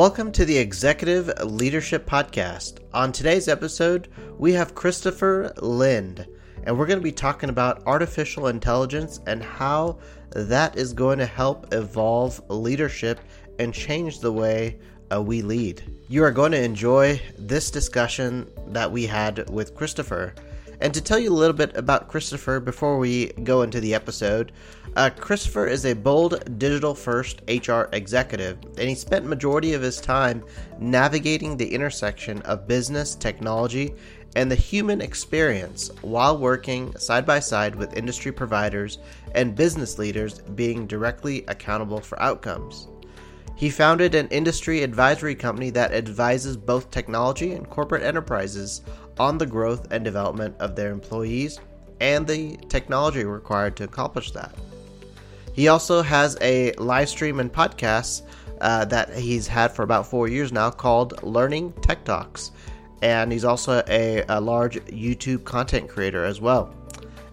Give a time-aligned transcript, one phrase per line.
[0.00, 2.78] Welcome to the Executive Leadership Podcast.
[2.94, 4.08] On today's episode,
[4.38, 6.26] we have Christopher Lind,
[6.64, 9.98] and we're going to be talking about artificial intelligence and how
[10.30, 13.20] that is going to help evolve leadership
[13.58, 14.78] and change the way
[15.14, 15.82] uh, we lead.
[16.08, 20.34] You are going to enjoy this discussion that we had with Christopher.
[20.80, 24.52] And to tell you a little bit about Christopher before we go into the episode,
[24.96, 30.00] uh, Christopher is a bold digital first HR executive, and he spent majority of his
[30.00, 30.42] time
[30.78, 33.94] navigating the intersection of business, technology,
[34.36, 38.98] and the human experience while working side by side with industry providers
[39.34, 42.88] and business leaders being directly accountable for outcomes.
[43.60, 48.80] He founded an industry advisory company that advises both technology and corporate enterprises
[49.20, 51.60] on the growth and development of their employees
[52.00, 54.54] and the technology required to accomplish that.
[55.52, 58.22] He also has a live stream and podcast
[58.62, 62.52] uh, that he's had for about four years now called Learning Tech Talks.
[63.02, 66.74] And he's also a, a large YouTube content creator as well.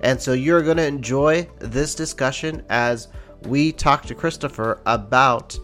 [0.01, 3.07] And so you're going to enjoy this discussion as
[3.43, 5.57] we talk to Christopher about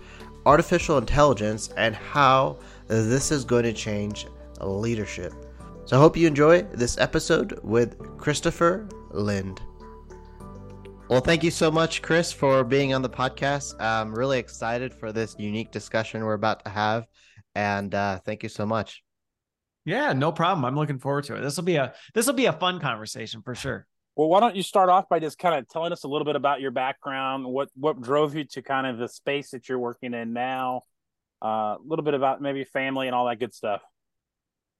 [0.46, 4.26] artificial intelligence and how this is going to change
[4.62, 5.34] leadership.
[5.86, 9.62] So I hope you enjoy this episode with Christopher Lind.
[11.10, 13.74] Well, thank you so much, Chris, for being on the podcast.
[13.82, 17.06] I'm really excited for this unique discussion we're about to have,
[17.54, 19.04] and uh, thank you so much.
[19.84, 20.64] Yeah, no problem.
[20.64, 21.42] I'm looking forward to it.
[21.42, 23.86] This will be a this will be a fun conversation for sure.
[24.16, 26.38] Well, why don't you start off by just kind of telling us a little bit
[26.38, 30.14] about your background, what what drove you to kind of the space that you're working
[30.14, 30.84] in now,
[31.44, 33.82] uh, a little bit about maybe family and all that good stuff.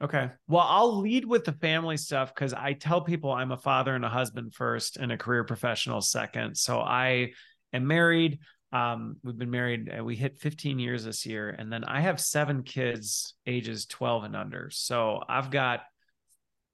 [0.02, 0.30] Okay.
[0.48, 4.04] Well, I'll lead with the family stuff because I tell people I'm a father and
[4.04, 6.58] a husband first and a career professional second.
[6.58, 7.32] So I
[7.72, 8.40] am married.
[8.74, 11.50] Um, we've been married, uh, we hit 15 years this year.
[11.50, 14.70] And then I have seven kids, ages 12 and under.
[14.72, 15.82] So I've got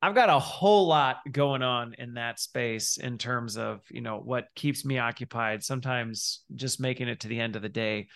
[0.02, 4.18] I've got a whole lot going on in that space in terms of, you know,
[4.18, 5.62] what keeps me occupied.
[5.62, 8.08] Sometimes just making it to the end of the day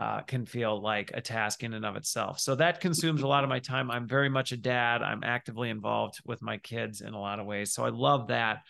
[0.00, 2.40] uh, can feel like a task in and of itself.
[2.40, 3.90] So that consumes a lot of my time.
[3.90, 5.02] I'm very much a dad.
[5.02, 7.74] I'm actively involved with my kids in a lot of ways.
[7.74, 8.60] So I love that.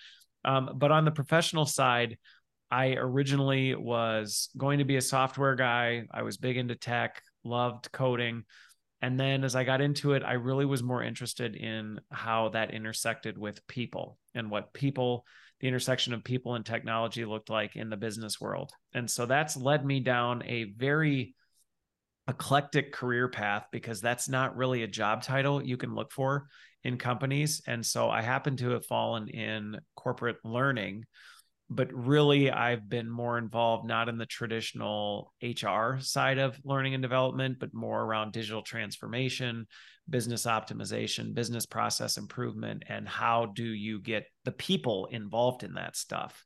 [0.44, 2.19] Um, but on the professional side,
[2.69, 6.02] I originally was going to be a software guy.
[6.10, 8.42] I was big into tech, loved coding.
[9.00, 12.74] And then as I got into it, I really was more interested in how that
[12.74, 15.24] intersected with people and what people,
[15.60, 18.72] the intersection of people and technology looked like in the business world.
[18.94, 21.34] And so that's led me down a very
[22.28, 26.47] eclectic career path because that's not really a job title you can look for
[26.84, 27.60] in companies.
[27.66, 31.04] And so I happen to have fallen in corporate learning
[31.70, 37.03] but really I've been more involved not in the traditional HR side of learning and
[37.03, 39.69] development, but more around digital transformation,
[40.08, 45.97] business optimization, business process improvement, and how do you get the people involved in that
[45.97, 46.44] stuff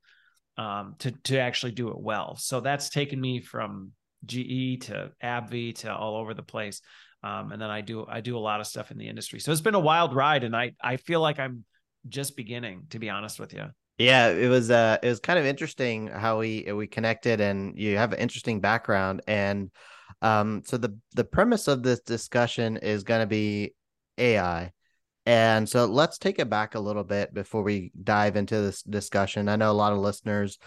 [0.58, 2.36] um, to to actually do it well.
[2.36, 3.92] So that's taken me from
[4.26, 6.82] GE to AbbVie to all over the place.
[7.22, 9.40] Um, and then I do I do a lot of stuff in the industry.
[9.40, 11.64] So it's been a wild ride, and I I feel like I'm
[12.06, 13.68] just beginning, to be honest with you.
[13.98, 17.96] Yeah, it was uh it was kind of interesting how we we connected and you
[17.96, 19.70] have an interesting background and
[20.20, 23.74] um so the the premise of this discussion is going to be
[24.18, 24.72] AI.
[25.26, 29.48] And so let's take it back a little bit before we dive into this discussion.
[29.48, 30.58] I know a lot of listeners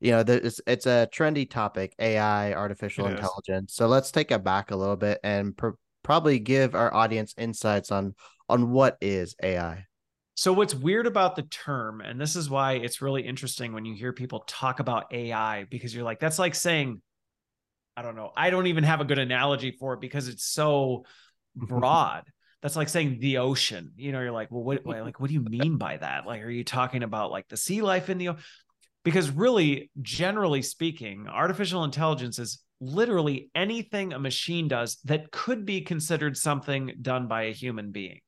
[0.00, 4.70] you know it's it's a trendy topic ai artificial intelligence so let's take it back
[4.70, 5.70] a little bit and pr-
[6.02, 8.14] probably give our audience insights on
[8.48, 9.86] on what is ai
[10.36, 13.94] so, what's weird about the term, and this is why it's really interesting when you
[13.94, 17.00] hear people talk about AI, because you're like, that's like saying,
[17.96, 21.06] I don't know, I don't even have a good analogy for it because it's so
[21.54, 22.24] broad.
[22.62, 23.92] that's like saying the ocean.
[23.96, 26.26] You know, you're like, well, what, like, what do you mean by that?
[26.26, 28.42] Like, are you talking about like the sea life in the ocean?
[29.04, 35.80] Because really, generally speaking, artificial intelligence is literally anything a machine does that could be
[35.80, 38.20] considered something done by a human being.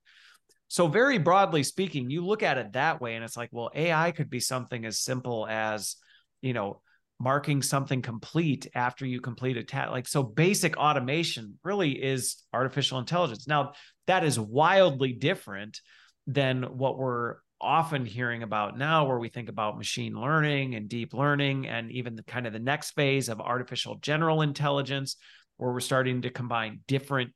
[0.69, 4.11] So, very broadly speaking, you look at it that way, and it's like, well, AI
[4.11, 5.97] could be something as simple as,
[6.43, 6.83] you know,
[7.19, 9.91] marking something complete after you complete a task.
[9.91, 13.49] Like, so basic automation really is artificial intelligence.
[13.49, 13.73] Now,
[14.07, 15.81] that is wildly different
[16.27, 21.13] than what we're often hearing about now, where we think about machine learning and deep
[21.15, 25.17] learning, and even the kind of the next phase of artificial general intelligence,
[25.57, 27.33] where we're starting to combine different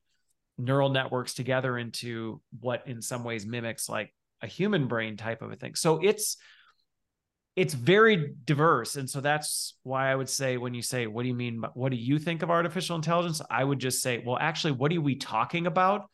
[0.58, 4.12] neural networks together into what in some ways mimics like
[4.42, 5.74] a human brain type of a thing.
[5.74, 6.36] So it's
[7.54, 8.96] it's very diverse.
[8.96, 11.90] And so that's why i would say when you say what do you mean what
[11.90, 13.40] do you think of artificial intelligence?
[13.50, 16.10] I would just say well actually what are we talking about?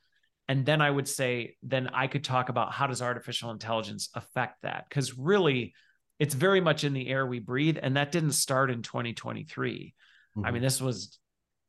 [0.49, 4.63] And then i would say then i could talk about how does artificial intelligence affect
[4.63, 4.87] that?
[4.89, 5.75] Because really
[6.19, 7.79] it's very much in the air we breathe.
[7.81, 9.95] And that didn't start in 2023
[10.37, 10.47] mm-hmm.
[10.47, 11.19] i mean this was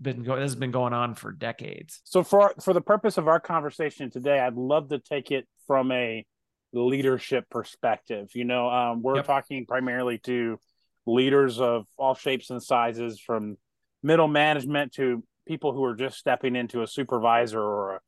[0.01, 3.28] been going this has been going on for decades so for for the purpose of
[3.28, 6.25] our conversation today i'd love to take it from a
[6.74, 8.30] leadership perspective.
[8.34, 9.25] You know, um, we're yep.
[9.25, 10.60] talking primarily to
[11.06, 13.57] leaders of all shapes and sizes, from
[14.04, 18.00] middle management to people who are just stepping into a supervisor or a,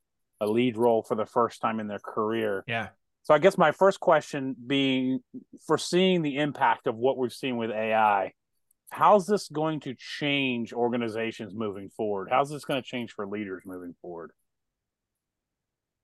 [0.42, 2.64] a lead role for the first time in their career.
[2.68, 2.90] Yeah.
[3.24, 5.20] So I guess my first question being
[5.68, 8.34] foreseeing the impact of what we've seen with AI,
[8.92, 12.28] how's this going to change organizations moving forward?
[12.30, 14.32] How's this going to change for leaders moving forward?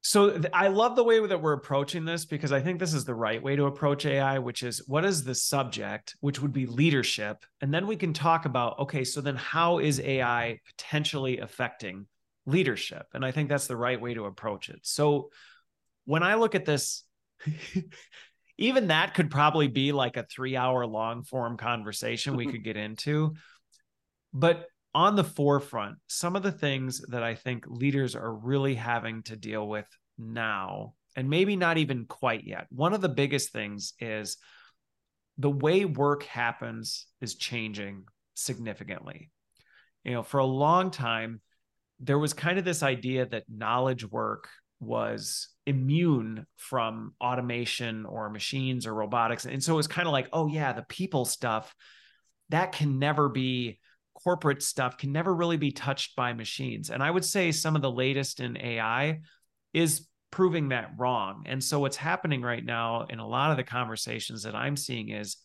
[0.02, 3.14] So I love the way that we're approaching this because I think this is the
[3.14, 7.44] right way to approach AI, which is what is the subject, which would be leadership.
[7.60, 12.08] And then we can talk about, okay, so then how is AI potentially affecting
[12.46, 13.08] leadership?
[13.14, 14.80] And I think that's the right way to approach it.
[14.84, 15.30] So
[16.06, 17.04] when I look at this,
[18.58, 22.78] even that could probably be like a three hour long form conversation we could get
[22.78, 23.36] into.
[24.34, 29.22] But on the forefront some of the things that I think leaders are really having
[29.24, 29.86] to deal with
[30.18, 32.66] now, and maybe not even quite yet.
[32.70, 34.38] One of the biggest things is
[35.38, 39.30] the way work happens is changing significantly.
[40.04, 41.42] You know, for a long time,
[42.00, 44.48] there was kind of this idea that knowledge work
[44.80, 49.46] was immune from automation or machines or robotics.
[49.46, 51.76] And so it was kind of like, oh, yeah, the people stuff
[52.50, 53.80] that can never be
[54.24, 56.90] corporate stuff can never really be touched by machines.
[56.90, 59.20] And I would say some of the latest in AI
[59.74, 61.44] is proving that wrong.
[61.46, 65.10] And so what's happening right now in a lot of the conversations that I'm seeing
[65.10, 65.38] is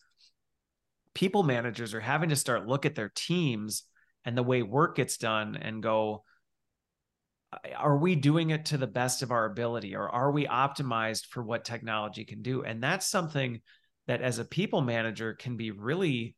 [1.13, 3.83] people managers are having to start look at their teams
[4.25, 6.23] and the way work gets done and go
[7.77, 11.43] are we doing it to the best of our ability or are we optimized for
[11.43, 13.61] what technology can do and that's something
[14.07, 16.35] that as a people manager can be really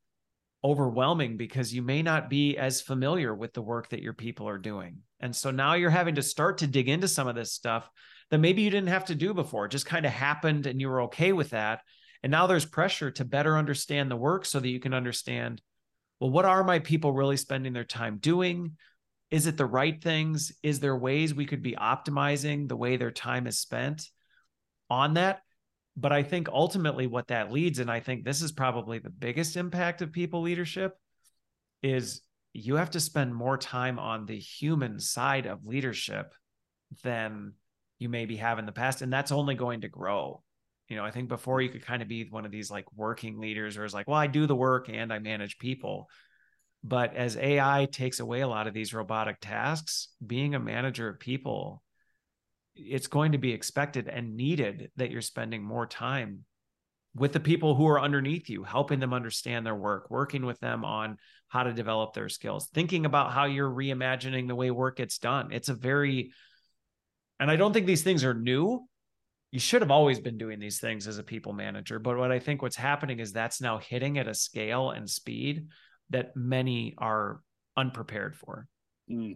[0.66, 4.58] overwhelming because you may not be as familiar with the work that your people are
[4.58, 4.98] doing.
[5.20, 7.88] And so now you're having to start to dig into some of this stuff
[8.32, 9.66] that maybe you didn't have to do before.
[9.66, 11.82] It just kind of happened and you were okay with that.
[12.24, 15.62] And now there's pressure to better understand the work so that you can understand
[16.20, 18.78] well, what are my people really spending their time doing?
[19.32, 20.52] Is it the right things?
[20.64, 24.10] Is there ways we could be optimizing the way their time is spent
[24.90, 25.42] on that?
[25.98, 29.56] But I think ultimately what that leads, and I think this is probably the biggest
[29.56, 30.94] impact of people leadership,
[31.82, 32.22] is
[32.54, 36.34] you have to spend more time on the human side of leadership
[37.04, 37.54] than
[38.00, 39.02] you maybe have in the past.
[39.02, 40.44] And that's only going to grow.
[40.88, 43.40] You know, I think before you could kind of be one of these like working
[43.40, 46.10] leaders or is like, well, I do the work and I manage people.
[46.88, 51.20] But as AI takes away a lot of these robotic tasks, being a manager of
[51.20, 51.82] people
[52.76, 56.44] it's going to be expected and needed that you're spending more time
[57.16, 60.84] with the people who are underneath you, helping them understand their work, working with them
[60.84, 61.18] on
[61.48, 65.54] how to develop their skills, thinking about how you're reimagining the way work gets done.
[65.54, 66.34] It's a very,
[67.40, 68.86] and I don't think these things are new.
[69.52, 71.98] You should have always been doing these things as a people manager.
[71.98, 75.68] But what I think what's happening is that's now hitting at a scale and speed
[76.10, 77.42] that many are
[77.78, 78.68] unprepared for.
[79.10, 79.36] Mm.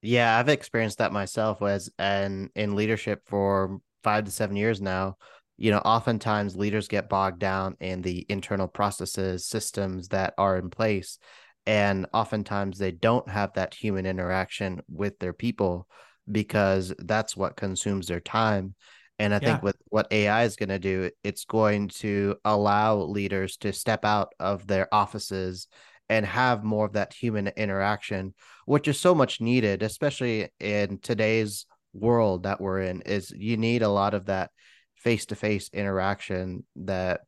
[0.00, 5.16] Yeah, I've experienced that myself as and in leadership for five to seven years now.
[5.56, 10.70] You know, oftentimes leaders get bogged down in the internal processes, systems that are in
[10.70, 11.18] place.
[11.66, 15.88] And oftentimes they don't have that human interaction with their people
[16.30, 18.74] because that's what consumes their time.
[19.18, 19.52] And I yeah.
[19.52, 24.04] think with what AI is going to do, it's going to allow leaders to step
[24.04, 25.66] out of their offices
[26.08, 28.34] and have more of that human interaction
[28.66, 33.82] which is so much needed especially in today's world that we're in is you need
[33.82, 34.50] a lot of that
[34.96, 37.20] face-to-face interaction that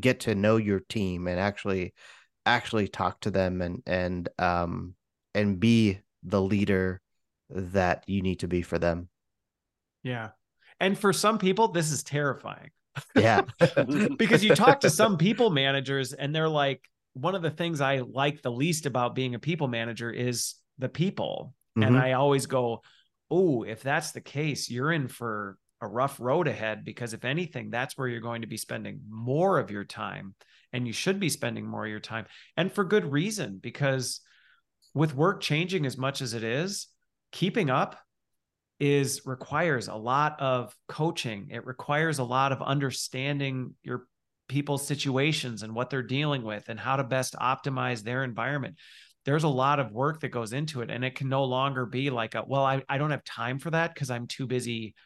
[0.00, 1.94] get to know your team and actually
[2.44, 4.94] actually talk to them and and um
[5.34, 7.00] and be the leader
[7.48, 9.08] that you need to be for them
[10.02, 10.30] yeah
[10.82, 12.68] and for some people this is terrifying
[13.16, 13.40] yeah
[14.18, 16.82] because you talk to some people managers and they're like
[17.14, 20.88] one of the things I like the least about being a people manager is the
[20.88, 21.54] people.
[21.76, 21.88] Mm-hmm.
[21.88, 22.82] And I always go,
[23.30, 27.70] oh, if that's the case, you're in for a rough road ahead because if anything,
[27.70, 30.34] that's where you're going to be spending more of your time.
[30.72, 32.26] And you should be spending more of your time.
[32.56, 34.20] And for good reason, because
[34.94, 36.88] with work changing as much as it is,
[37.30, 37.98] keeping up
[38.82, 41.46] is requires a lot of coaching.
[41.52, 44.08] It requires a lot of understanding your
[44.48, 48.74] people's situations and what they're dealing with and how to best optimize their environment.
[49.24, 50.90] There's a lot of work that goes into it.
[50.90, 53.70] And it can no longer be like, a, well, I, I don't have time for
[53.70, 54.96] that because I'm too busy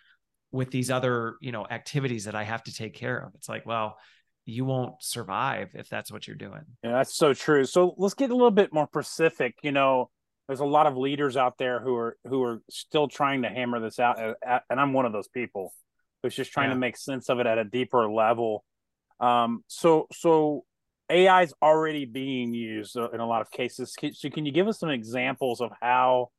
[0.52, 3.34] with these other, you know, activities that I have to take care of.
[3.34, 3.98] It's like, well,
[4.46, 6.62] you won't survive if that's what you're doing.
[6.82, 7.66] Yeah, that's so true.
[7.66, 9.56] So let's get a little bit more specific.
[9.62, 10.08] You know,
[10.46, 13.80] there's a lot of leaders out there who are who are still trying to hammer
[13.80, 15.72] this out, and I'm one of those people
[16.22, 16.74] who's just trying yeah.
[16.74, 18.64] to make sense of it at a deeper level.
[19.18, 20.64] Um, so so
[21.10, 23.94] AI is already being used uh, in a lot of cases.
[24.12, 26.30] So can you give us some examples of how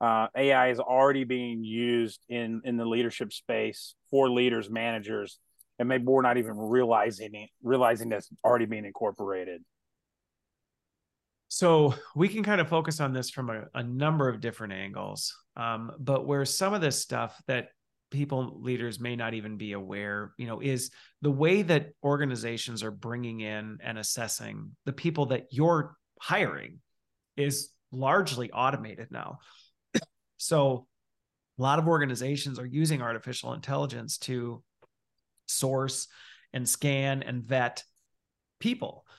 [0.00, 5.38] uh, AI is already being used in in the leadership space for leaders, managers,
[5.78, 9.62] and maybe we're not even realizing it, realizing that's already being incorporated.
[11.54, 15.36] So we can kind of focus on this from a, a number of different angles,
[15.54, 17.68] um, but where some of this stuff that
[18.10, 20.90] people leaders may not even be aware, you know, is
[21.20, 26.78] the way that organizations are bringing in and assessing the people that you're hiring
[27.36, 29.38] is largely automated now.
[30.38, 30.86] so
[31.58, 34.62] a lot of organizations are using artificial intelligence to
[35.48, 36.08] source
[36.54, 37.84] and scan and vet
[38.58, 39.04] people.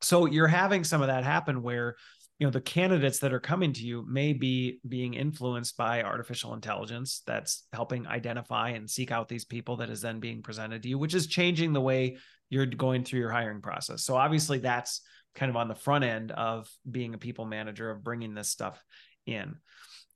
[0.00, 1.96] so you're having some of that happen where
[2.38, 6.54] you know the candidates that are coming to you may be being influenced by artificial
[6.54, 10.88] intelligence that's helping identify and seek out these people that is then being presented to
[10.88, 12.16] you which is changing the way
[12.50, 15.02] you're going through your hiring process so obviously that's
[15.34, 18.82] kind of on the front end of being a people manager of bringing this stuff
[19.26, 19.56] in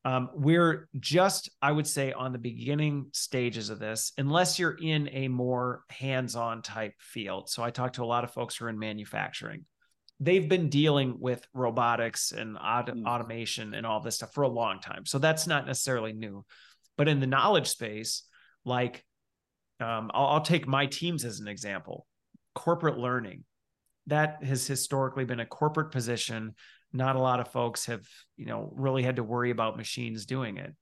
[0.04, 5.08] um, we're just, I would say, on the beginning stages of this, unless you're in
[5.12, 7.48] a more hands on type field.
[7.48, 9.64] So I talked to a lot of folks who are in manufacturing.
[10.24, 13.06] They've been dealing with robotics and auto- mm.
[13.06, 15.04] automation and all this stuff for a long time.
[15.06, 16.44] So that's not necessarily new.
[16.96, 18.22] But in the knowledge space,
[18.64, 19.04] like
[19.80, 22.06] um, I'll, I'll take my teams as an example
[22.54, 23.44] corporate learning.
[24.06, 26.54] That has historically been a corporate position
[26.92, 30.58] not a lot of folks have you know really had to worry about machines doing
[30.58, 30.74] it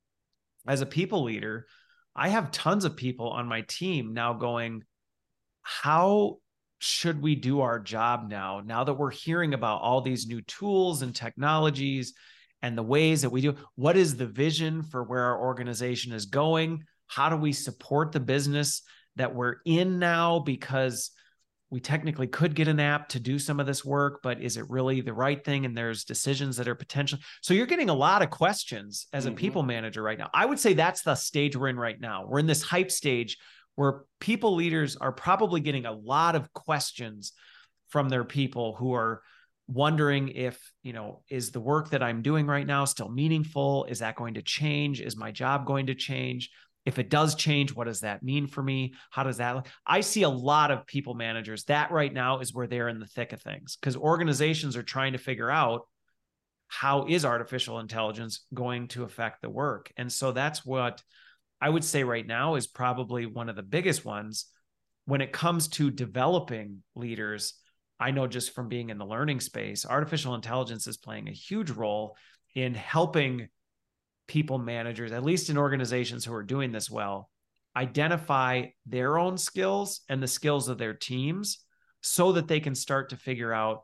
[0.67, 1.67] as a people leader
[2.15, 4.83] i have tons of people on my team now going
[5.63, 6.39] how
[6.81, 11.03] should we do our job now now that we're hearing about all these new tools
[11.03, 12.15] and technologies
[12.63, 16.27] and the ways that we do what is the vision for where our organization is
[16.27, 18.83] going how do we support the business
[19.17, 21.11] that we're in now because
[21.71, 24.69] we technically could get an app to do some of this work, but is it
[24.69, 25.65] really the right thing?
[25.65, 27.21] And there's decisions that are potential.
[27.43, 29.37] So you're getting a lot of questions as a mm-hmm.
[29.37, 30.31] people manager right now.
[30.35, 32.27] I would say that's the stage we're in right now.
[32.27, 33.39] We're in this hype stage
[33.81, 37.33] where people leaders are probably getting a lot of questions
[37.89, 39.23] from their people who are
[39.69, 43.87] wondering if, you know, is the work that I'm doing right now still meaningful?
[43.87, 45.01] Is that going to change?
[45.01, 46.51] Is my job going to change?
[46.87, 49.67] if it does change what does that mean for me how does that look?
[49.87, 53.07] i see a lot of people managers that right now is where they're in the
[53.07, 55.83] thick of things because organizations are trying to figure out
[56.69, 61.03] how is artificial intelligence going to affect the work and so that's what
[61.61, 64.47] i would say right now is probably one of the biggest ones.
[65.07, 67.55] When it comes to developing leaders
[67.99, 71.71] i know just from being in the learning space artificial intelligence is playing a huge
[71.71, 72.17] role
[72.55, 73.49] in helping
[74.31, 77.29] people managers, at least in organizations who are doing this well,
[77.77, 81.59] identify their own skills and the skills of their teams
[82.01, 83.83] so that they can start to figure out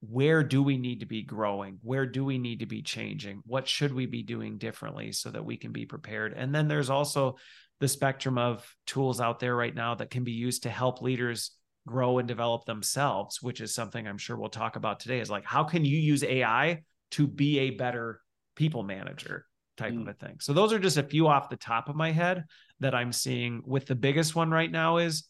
[0.00, 1.78] where do we need to be growing?
[1.82, 3.42] Where do we need to be changing?
[3.46, 6.32] What should we be doing differently so that we can be prepared?
[6.34, 7.36] And then there's also
[7.80, 11.52] the spectrum of tools out there right now that can be used to help leaders
[11.86, 15.44] grow and develop themselves, which is something I'm sure we'll talk about today is like,
[15.44, 18.20] how can you use AI to be a better
[18.56, 19.46] people manager?
[19.80, 20.02] type mm.
[20.02, 20.36] of a thing.
[20.40, 22.44] So those are just a few off the top of my head
[22.80, 23.62] that I'm seeing.
[23.64, 25.26] With the biggest one right now is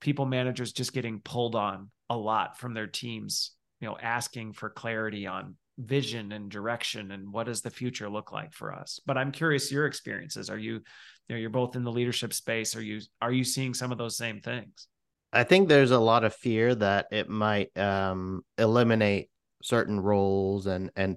[0.00, 4.70] people managers just getting pulled on a lot from their teams, you know, asking for
[4.70, 9.00] clarity on vision and direction and what does the future look like for us.
[9.04, 10.48] But I'm curious your experiences.
[10.48, 10.82] Are you, you
[11.28, 12.74] know, you're both in the leadership space.
[12.76, 14.88] Are you are you seeing some of those same things?
[15.32, 19.28] I think there's a lot of fear that it might um, eliminate
[19.62, 21.16] certain roles and and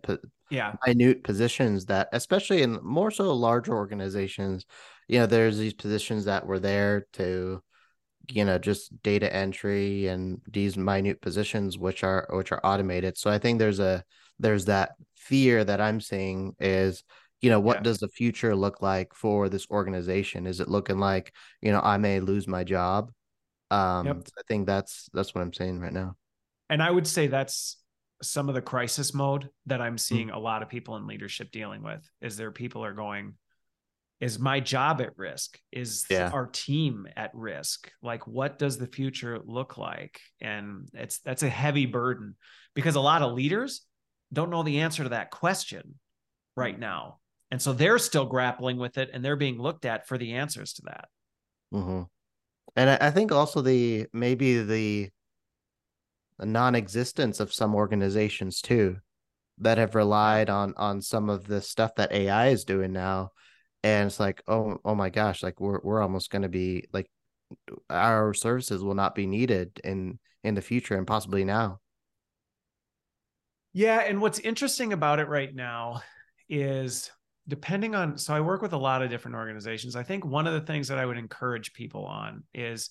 [0.49, 4.65] yeah minute positions that especially in more so larger organizations
[5.07, 7.61] you know there's these positions that were there to
[8.31, 13.29] you know just data entry and these minute positions which are which are automated so
[13.29, 14.03] i think there's a
[14.39, 17.03] there's that fear that i'm seeing is
[17.41, 17.83] you know what yeah.
[17.83, 21.97] does the future look like for this organization is it looking like you know i
[21.97, 23.11] may lose my job
[23.71, 24.27] um yep.
[24.37, 26.15] i think that's that's what i'm saying right now
[26.69, 27.77] and i would say that's
[28.21, 30.37] some of the crisis mode that I'm seeing mm-hmm.
[30.37, 33.35] a lot of people in leadership dealing with is there people are going,
[34.19, 35.59] is my job at risk?
[35.71, 36.29] Is yeah.
[36.33, 37.89] our team at risk?
[38.01, 40.19] Like, what does the future look like?
[40.41, 42.35] And it's that's a heavy burden
[42.75, 43.81] because a lot of leaders
[44.31, 45.95] don't know the answer to that question
[46.55, 46.81] right mm.
[46.81, 47.19] now.
[47.51, 50.73] And so they're still grappling with it and they're being looked at for the answers
[50.73, 51.05] to that.
[51.73, 52.03] Mm-hmm.
[52.75, 55.09] And I think also the maybe the
[56.37, 58.97] the non-existence of some organizations too
[59.57, 63.31] that have relied on on some of the stuff that AI is doing now
[63.83, 67.09] and it's like oh oh my gosh like we're we're almost going to be like
[67.89, 71.79] our services will not be needed in in the future and possibly now
[73.73, 76.01] yeah and what's interesting about it right now
[76.47, 77.11] is
[77.47, 80.53] depending on so I work with a lot of different organizations I think one of
[80.53, 82.89] the things that I would encourage people on is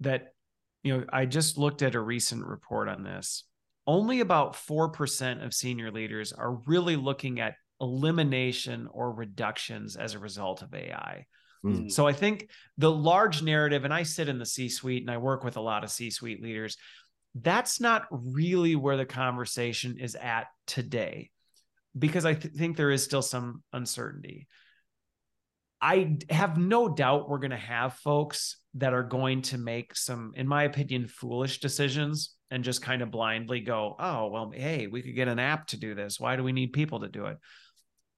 [0.00, 0.34] that
[0.84, 3.44] you know, I just looked at a recent report on this.
[3.86, 10.18] Only about 4% of senior leaders are really looking at elimination or reductions as a
[10.18, 11.26] result of AI.
[11.64, 11.90] Mm.
[11.90, 15.16] So I think the large narrative, and I sit in the C suite and I
[15.16, 16.76] work with a lot of C suite leaders,
[17.34, 21.30] that's not really where the conversation is at today
[21.98, 24.46] because I th- think there is still some uncertainty.
[25.80, 30.32] I have no doubt we're going to have folks that are going to make some,
[30.34, 35.02] in my opinion, foolish decisions and just kind of blindly go, oh, well, hey, we
[35.02, 36.18] could get an app to do this.
[36.18, 37.38] Why do we need people to do it?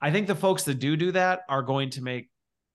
[0.00, 2.30] I think the folks that do do that are going to make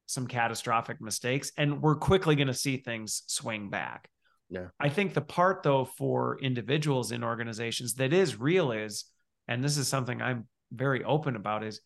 [0.08, 4.10] some catastrophic mistakes and we're quickly going to see things swing back.
[4.50, 4.68] Yeah.
[4.80, 9.06] I think the part though for individuals in organizations that is real is
[9.48, 11.82] and this is something I'm very open about is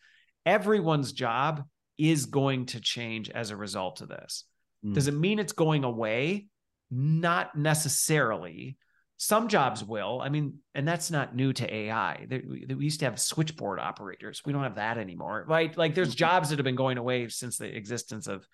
[0.46, 1.64] everyone's job
[1.98, 4.46] is going to change as a result of this.
[4.86, 4.94] Mm.
[4.94, 6.48] Does it mean it's going away?
[6.92, 8.78] Not necessarily.
[9.18, 10.20] Some jobs will.
[10.22, 12.28] I mean, and that's not new to AI.
[12.30, 14.42] We used to have switchboard operators.
[14.46, 15.76] We don't have that anymore, right?
[15.78, 16.18] Like there's mm-hmm.
[16.18, 18.46] jobs that have been going away since the existence of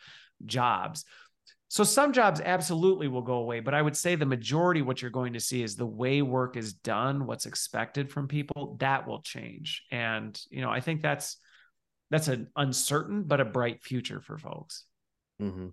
[0.46, 1.04] jobs.
[1.68, 5.10] So some jobs absolutely will go away, but I would say the majority what you're
[5.10, 9.22] going to see is the way work is done, what's expected from people, that will
[9.22, 9.84] change.
[9.90, 11.38] And you know, I think that's
[12.10, 14.84] that's an uncertain but a bright future for folks.
[15.42, 15.70] Mm-hmm.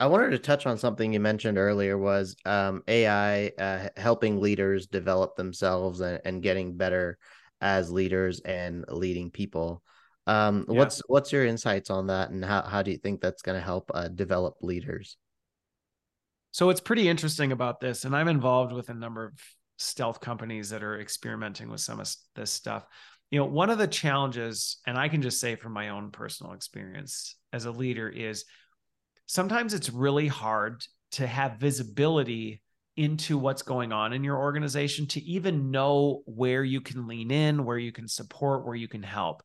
[0.00, 4.86] I wanted to touch on something you mentioned earlier was um, AI uh, helping leaders
[4.86, 7.18] develop themselves and, and, getting better
[7.60, 9.82] as leaders and leading people.
[10.26, 10.78] Um, yeah.
[10.78, 13.64] What's what's your insights on that, and how how do you think that's going to
[13.64, 15.18] help uh, develop leaders?
[16.52, 19.34] So what's pretty interesting about this, and I'm involved with a number of
[19.76, 22.86] stealth companies that are experimenting with some of this stuff
[23.30, 26.52] you know one of the challenges and i can just say from my own personal
[26.52, 28.44] experience as a leader is
[29.30, 32.60] sometimes it's really hard to have visibility
[32.96, 37.64] into what's going on in your organization to even know where you can lean in
[37.64, 39.40] where you can support where you can help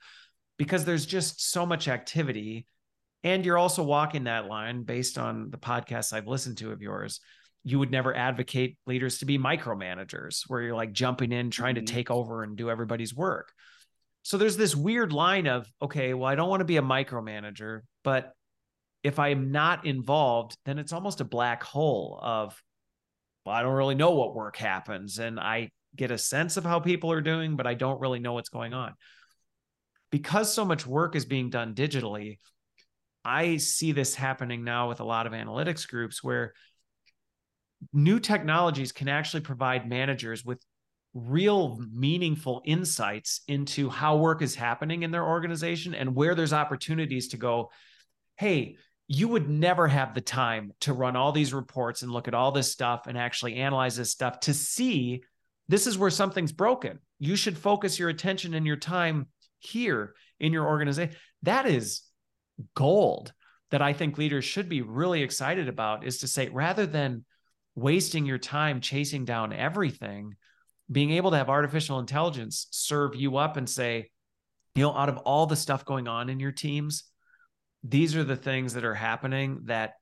[0.57, 2.65] because there's just so much activity.
[3.23, 7.19] And you're also walking that line based on the podcasts i've listened to of yours.
[7.63, 11.85] You would never advocate leaders to be micromanagers where you're like jumping in trying mm-hmm.
[11.85, 13.51] to take over and do everybody's work.
[14.23, 17.81] So there's this weird line of, okay, well, I don't want to be a micromanager,
[18.03, 18.33] but
[19.05, 22.59] if I'm not involved, then it's almost a black hole of,
[23.45, 25.19] well, I don't really know what work happens.
[25.19, 28.33] And I get a sense of how people are doing, but I don't really know
[28.33, 28.95] what's going on.
[30.09, 32.39] Because so much work is being done digitally,
[33.23, 36.53] I see this happening now with a lot of analytics groups where
[37.93, 40.59] new technologies can actually provide managers with
[41.13, 47.29] real meaningful insights into how work is happening in their organization and where there's opportunities
[47.29, 47.69] to go
[48.37, 48.75] hey
[49.07, 52.51] you would never have the time to run all these reports and look at all
[52.51, 55.21] this stuff and actually analyze this stuff to see
[55.67, 56.99] this is where something's broken.
[57.19, 59.27] You should focus your attention and your time
[59.59, 62.01] here in your organization that is
[62.75, 63.33] gold
[63.71, 67.25] that i think leaders should be really excited about is to say rather than
[67.73, 70.35] wasting your time chasing down everything
[70.91, 74.09] being able to have artificial intelligence serve you up and say,
[74.75, 77.05] you know, out of all the stuff going on in your teams,
[77.87, 79.93] these are the things that are happening that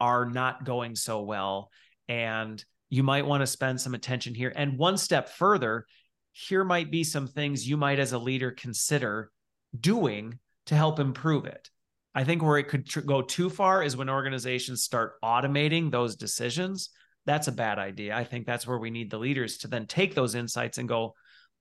[0.00, 1.70] are not going so well.
[2.08, 4.52] And you might want to spend some attention here.
[4.54, 5.86] And one step further,
[6.32, 9.30] here might be some things you might, as a leader, consider
[9.78, 11.70] doing to help improve it.
[12.14, 16.16] I think where it could tr- go too far is when organizations start automating those
[16.16, 16.90] decisions
[17.26, 18.16] that's a bad idea.
[18.16, 21.14] I think that's where we need the leaders to then take those insights and go,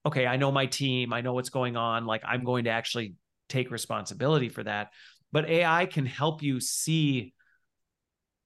[0.06, 2.06] okay, I know my team, I know what's going on.
[2.06, 3.16] Like I'm going to actually
[3.50, 4.90] take responsibility for that.
[5.32, 7.34] But AI can help you see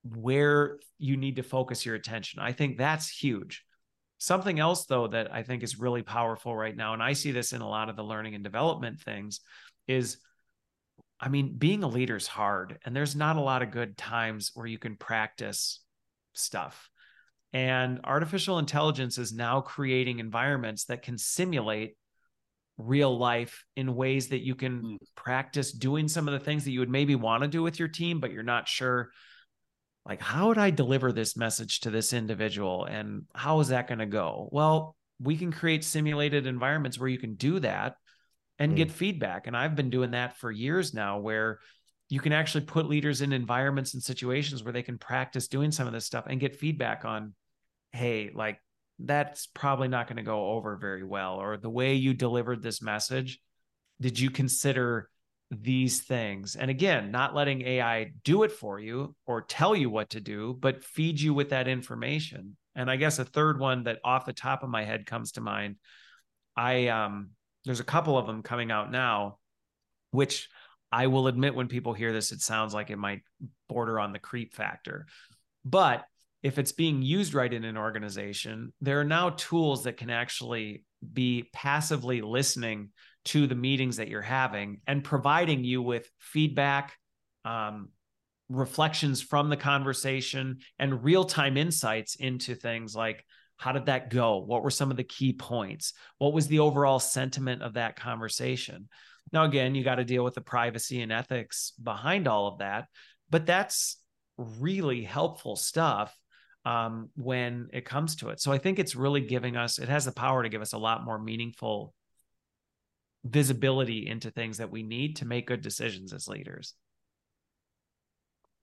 [0.04, 2.41] where you need to focus your attention.
[2.41, 3.63] I think that's huge.
[4.17, 7.54] Something else, though, that I think is really powerful right now, and I see this
[7.54, 9.41] in a lot of the learning and development things,
[9.88, 10.17] is
[11.19, 14.52] I mean, being a leader is hard, and there's not a lot of good times
[14.54, 15.80] where you can practice
[16.34, 16.89] stuff.
[17.54, 21.96] And artificial intelligence is now creating environments that can simulate
[22.77, 24.97] real life in ways that you can mm.
[25.15, 27.88] practice doing some of the things that you would maybe want to do with your
[27.88, 29.12] team, but you're not sure.
[30.05, 32.86] Like, how would I deliver this message to this individual?
[32.86, 34.49] And how is that going to go?
[34.51, 37.95] Well, we can create simulated environments where you can do that
[38.59, 38.77] and mm.
[38.77, 39.47] get feedback.
[39.47, 41.59] And I've been doing that for years now, where
[42.09, 45.88] you can actually put leaders in environments and situations where they can practice doing some
[45.88, 47.33] of this stuff and get feedback on
[47.93, 48.59] hey, like
[48.99, 51.36] that's probably not going to go over very well.
[51.36, 53.39] Or the way you delivered this message,
[53.99, 55.10] did you consider
[55.51, 56.56] these things?
[56.56, 60.58] And again, not letting AI do it for you or tell you what to do,
[60.60, 62.58] but feed you with that information.
[62.75, 65.41] And I guess a third one that off the top of my head comes to
[65.41, 65.75] mind,
[66.56, 67.32] I um
[67.65, 69.38] there's a couple of them coming out now,
[70.12, 70.49] which
[70.91, 73.21] I will admit when people hear this, it sounds like it might
[73.69, 75.08] border on the creep factor.
[75.65, 76.06] But
[76.43, 80.84] if it's being used right in an organization, there are now tools that can actually
[81.13, 82.89] be passively listening
[83.25, 86.97] to the meetings that you're having and providing you with feedback,
[87.45, 87.89] um,
[88.49, 93.25] reflections from the conversation, and real time insights into things like
[93.56, 94.39] how did that go?
[94.39, 95.93] What were some of the key points?
[96.17, 98.89] What was the overall sentiment of that conversation?
[99.32, 102.88] Now, again, you got to deal with the privacy and ethics behind all of that,
[103.29, 103.97] but that's
[104.38, 106.13] really helpful stuff
[106.65, 108.39] um, when it comes to it.
[108.39, 110.78] So I think it's really giving us, it has the power to give us a
[110.78, 111.93] lot more meaningful
[113.26, 116.73] visibility into things that we need to make good decisions as leaders.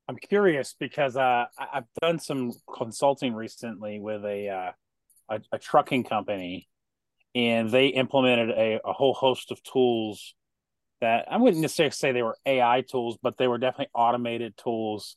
[0.08, 4.72] I'm curious because uh, I've done some consulting recently with a, uh,
[5.28, 6.68] a, a trucking company,
[7.34, 10.34] and they implemented a, a whole host of tools
[11.00, 15.16] that I wouldn't necessarily say they were AI tools, but they were definitely automated tools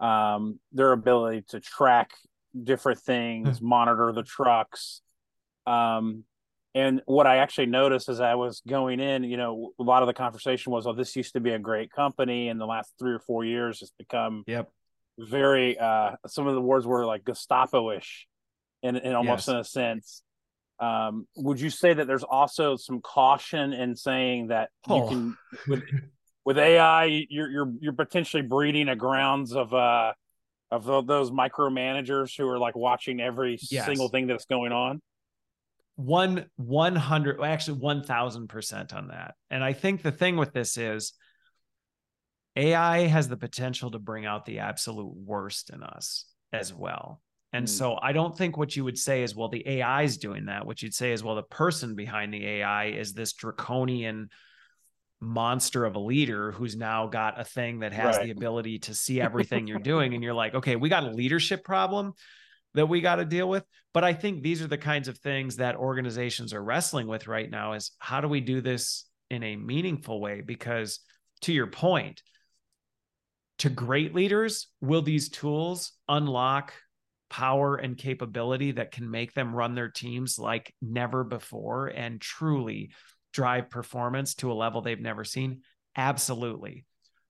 [0.00, 2.10] um, their ability to track
[2.60, 3.68] different things, hmm.
[3.68, 5.02] monitor the trucks.
[5.66, 6.24] Um,
[6.74, 10.06] and what I actually noticed as I was going in, you know, a lot of
[10.06, 13.12] the conversation was, "Oh, this used to be a great company, and the last three
[13.12, 14.70] or four years has become yep
[15.18, 18.28] very." Uh, some of the words were like Gestapo-ish,
[18.82, 19.48] in, in almost yes.
[19.48, 20.22] in a sense.
[20.78, 25.02] Um, would you say that there's also some caution in saying that oh.
[25.02, 25.36] you can
[25.68, 25.82] with,
[26.50, 30.12] with AI, you're you're you're potentially breeding a grounds of uh
[30.72, 33.86] of those micromanagers who are like watching every yes.
[33.86, 35.00] single thing that's going on.
[35.94, 39.36] One one hundred, actually one thousand percent on that.
[39.48, 41.12] And I think the thing with this is
[42.56, 47.22] AI has the potential to bring out the absolute worst in us as well.
[47.52, 47.68] And mm.
[47.68, 50.66] so I don't think what you would say is, well, the AI is doing that.
[50.66, 54.30] What you'd say is, well, the person behind the AI is this draconian
[55.20, 58.26] monster of a leader who's now got a thing that has right.
[58.26, 61.62] the ability to see everything you're doing and you're like okay we got a leadership
[61.62, 62.14] problem
[62.74, 63.64] that we got to deal with.
[63.92, 67.50] But i think these are the kinds of things that organizations are wrestling with right
[67.50, 70.40] now is how do we do this in a meaningful way?
[70.40, 71.00] Because
[71.42, 72.22] to your point
[73.58, 76.72] to great leaders will these tools unlock
[77.28, 81.88] power and capability that can make them run their teams like never before?
[81.88, 82.92] And truly
[83.32, 85.62] drive performance to a level they've never seen?
[85.96, 86.84] Absolutely.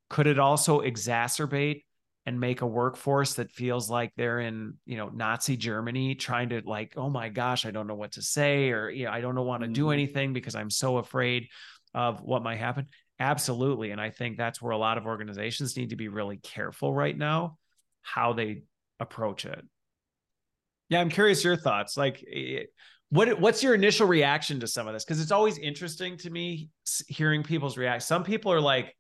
[0.09, 1.85] Could it also exacerbate
[2.27, 6.63] and make a workforce that feels like they're in, you know, Nazi Germany trying to
[6.65, 9.35] like, oh my gosh, I don't know what to say or you know, I don't
[9.35, 9.93] know want to do mm-hmm.
[9.93, 11.49] anything because I'm so afraid
[11.95, 12.89] of what might happen?
[13.19, 13.91] Absolutely.
[13.91, 17.17] And I think that's where a lot of organizations need to be really careful right
[17.17, 17.59] now
[18.03, 18.63] how they
[18.99, 19.63] approach it.
[20.89, 21.97] Yeah, I'm curious your thoughts.
[21.97, 22.25] Like
[23.11, 25.05] what what's your initial reaction to some of this?
[25.05, 26.71] Because it's always interesting to me
[27.09, 28.05] hearing people's react.
[28.05, 28.97] Some people are like,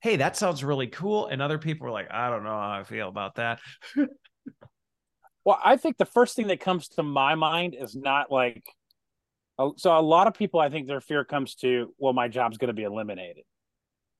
[0.00, 2.82] "Hey, that sounds really cool," and other people are like, "I don't know how I
[2.82, 3.60] feel about that."
[5.44, 8.64] well, I think the first thing that comes to my mind is not like.
[9.58, 12.58] Oh, so a lot of people, I think their fear comes to, "Well, my job's
[12.58, 13.44] going to be eliminated."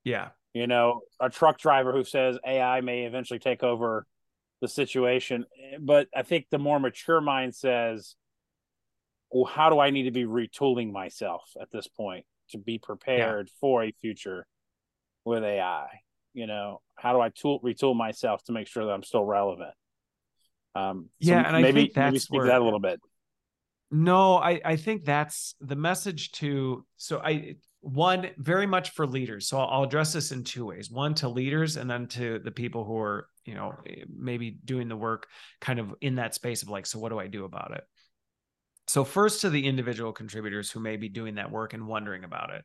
[0.05, 4.07] Yeah, you know, a truck driver who says AI may eventually take over
[4.61, 8.15] the situation, eh, but I think the more mature mind says
[9.33, 13.49] well, how do I need to be retooling myself at this point to be prepared
[13.49, 13.59] yeah.
[13.61, 14.47] for a future
[15.25, 15.87] with AI?
[16.35, 19.73] You know, how do I tool retool myself to make sure that I'm still relevant?
[20.75, 23.01] Um, so yeah, and maybe, I think that's maybe speak where, that a little bit.
[23.91, 26.87] No, I I think that's the message to.
[26.97, 29.49] So I one very much for leaders.
[29.49, 32.85] So I'll address this in two ways: one to leaders, and then to the people
[32.85, 33.75] who are you know
[34.09, 35.27] maybe doing the work
[35.61, 37.85] kind of in that space of like, so what do I do about it?
[38.93, 42.51] So, first to the individual contributors who may be doing that work and wondering about
[42.53, 42.63] it,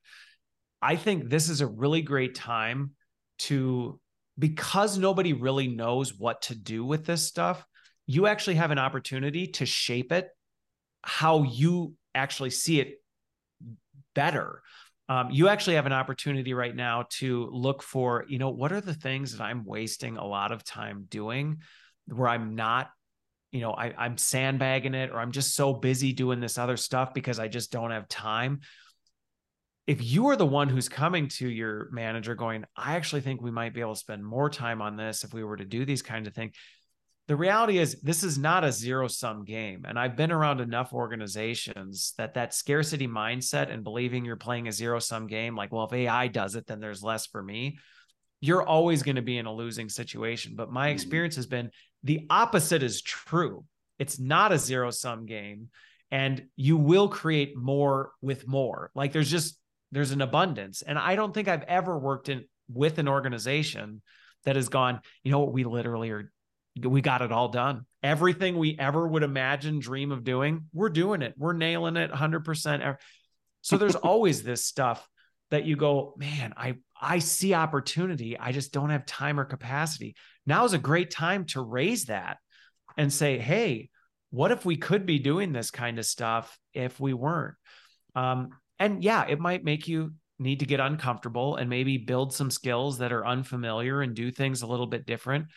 [0.81, 2.91] I think this is a really great time
[3.37, 3.97] to,
[4.37, 7.65] because nobody really knows what to do with this stuff,
[8.07, 10.27] you actually have an opportunity to shape it
[11.01, 12.95] how you actually see it
[14.13, 14.63] better.
[15.07, 18.81] Um, you actually have an opportunity right now to look for, you know, what are
[18.81, 21.59] the things that I'm wasting a lot of time doing
[22.05, 22.89] where I'm not
[23.51, 27.13] you know I, i'm sandbagging it or i'm just so busy doing this other stuff
[27.13, 28.61] because i just don't have time.
[29.85, 33.51] If you are the one who's coming to your manager going i actually think we
[33.51, 36.01] might be able to spend more time on this if we were to do these
[36.01, 36.53] kinds of things
[37.27, 39.85] the reality is this is not a zero sum game.
[39.87, 44.71] And i've been around enough organizations that that scarcity mindset and believing you're playing a
[44.71, 47.77] zero sum game like well if ai does it then there's less for me
[48.39, 50.95] you're always going to be in a losing situation but my mm-hmm.
[50.95, 51.71] experience has been
[52.03, 53.65] the opposite is true.
[53.99, 55.69] It's not a zero sum game
[56.11, 58.91] and you will create more with more.
[58.95, 59.57] Like there's just
[59.91, 60.81] there's an abundance.
[60.81, 64.01] And I don't think I've ever worked in with an organization
[64.43, 66.31] that has gone, you know what, we literally are
[66.81, 67.85] we got it all done.
[68.03, 71.33] Everything we ever would imagine, dream of doing, we're doing it.
[71.35, 72.97] We're nailing it 100%.
[73.63, 75.07] So there's always this stuff
[75.49, 78.37] that you go, man, I I see opportunity.
[78.37, 80.15] I just don't have time or capacity.
[80.45, 82.37] Now is a great time to raise that
[82.97, 83.89] and say, hey,
[84.29, 87.55] what if we could be doing this kind of stuff if we weren't?
[88.15, 92.51] Um, and yeah, it might make you need to get uncomfortable and maybe build some
[92.51, 95.47] skills that are unfamiliar and do things a little bit different.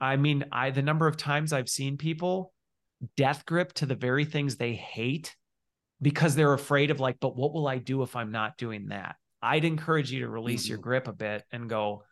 [0.00, 2.52] I mean, I the number of times I've seen people
[3.16, 5.34] death grip to the very things they hate
[6.00, 9.16] because they're afraid of like, but what will I do if I'm not doing that?
[9.44, 10.70] I'd encourage you to release mm-hmm.
[10.70, 12.04] your grip a bit and go,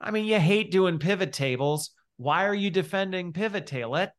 [0.00, 1.90] I mean, you hate doing pivot tables.
[2.16, 3.92] Why are you defending pivot table?
[3.92, 4.14] Let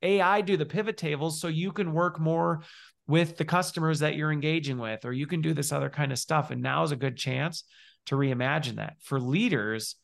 [0.00, 2.62] AI do the pivot tables so you can work more
[3.06, 6.18] with the customers that you're engaging with, or you can do this other kind of
[6.18, 6.50] stuff.
[6.50, 7.64] And now is a good chance
[8.06, 8.94] to reimagine that.
[9.02, 9.96] For leaders,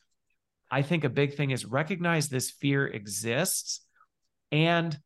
[0.69, 3.81] I think a big thing is recognize this fear exists
[4.51, 4.97] and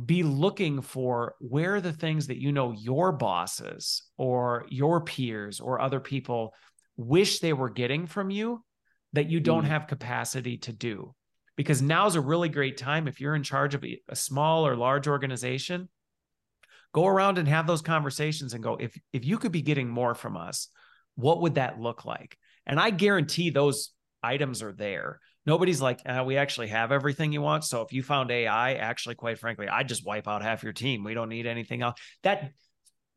[0.00, 5.60] be looking for where are the things that you know your bosses or your peers
[5.60, 6.54] or other people
[6.96, 8.64] wish they were getting from you
[9.12, 9.68] that you don't mm.
[9.68, 11.14] have capacity to do.
[11.56, 15.08] Because now's a really great time if you're in charge of a small or large
[15.08, 15.88] organization,
[16.92, 20.14] go around and have those conversations and go, if if you could be getting more
[20.14, 20.68] from us,
[21.14, 22.36] what would that look like?
[22.66, 23.90] And I guarantee those
[24.22, 25.20] items are there.
[25.46, 27.64] Nobody's like, uh, we actually have everything you want.
[27.64, 31.04] So if you found AI, actually, quite frankly, I just wipe out half your team.
[31.04, 31.98] We don't need anything else.
[32.22, 32.50] That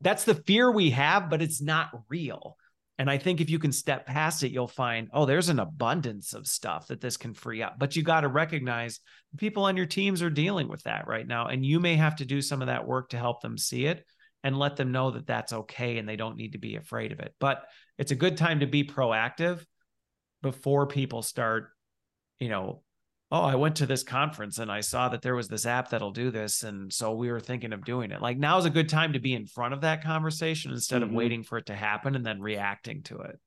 [0.00, 2.56] that's the fear we have, but it's not real.
[3.00, 6.34] And I think if you can step past it, you'll find, oh, there's an abundance
[6.34, 7.78] of stuff that this can free up.
[7.78, 9.00] But you got to recognize
[9.38, 11.46] people on your teams are dealing with that right now.
[11.46, 14.04] And you may have to do some of that work to help them see it
[14.44, 17.20] and let them know that that's okay and they don't need to be afraid of
[17.20, 17.34] it.
[17.40, 17.64] But
[17.96, 19.64] it's a good time to be proactive
[20.42, 21.70] before people start,
[22.40, 22.82] you know,
[23.30, 26.10] oh, I went to this conference and I saw that there was this app that'll
[26.10, 26.64] do this.
[26.64, 28.20] And so we were thinking of doing it.
[28.20, 31.10] Like now is a good time to be in front of that conversation instead mm-hmm.
[31.10, 33.38] of waiting for it to happen and then reacting to it.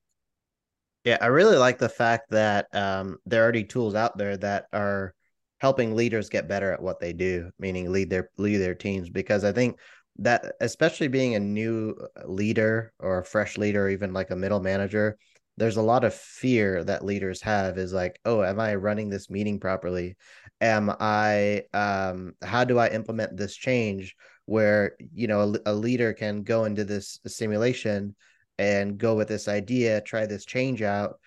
[1.04, 4.66] Yeah, I really like the fact that um, there are already tools out there that
[4.72, 5.14] are
[5.58, 9.10] helping leaders get better at what they do, meaning lead their lead their teams.
[9.10, 9.78] Because I think
[10.20, 14.60] that, especially being a new leader or a fresh leader, or even like a middle
[14.60, 15.18] manager,
[15.56, 19.30] there's a lot of fear that leaders have is like oh am i running this
[19.30, 20.16] meeting properly?
[20.60, 26.12] Am i um how do i implement this change where you know a, a leader
[26.12, 28.14] can go into this simulation
[28.58, 31.18] and go with this idea try this change out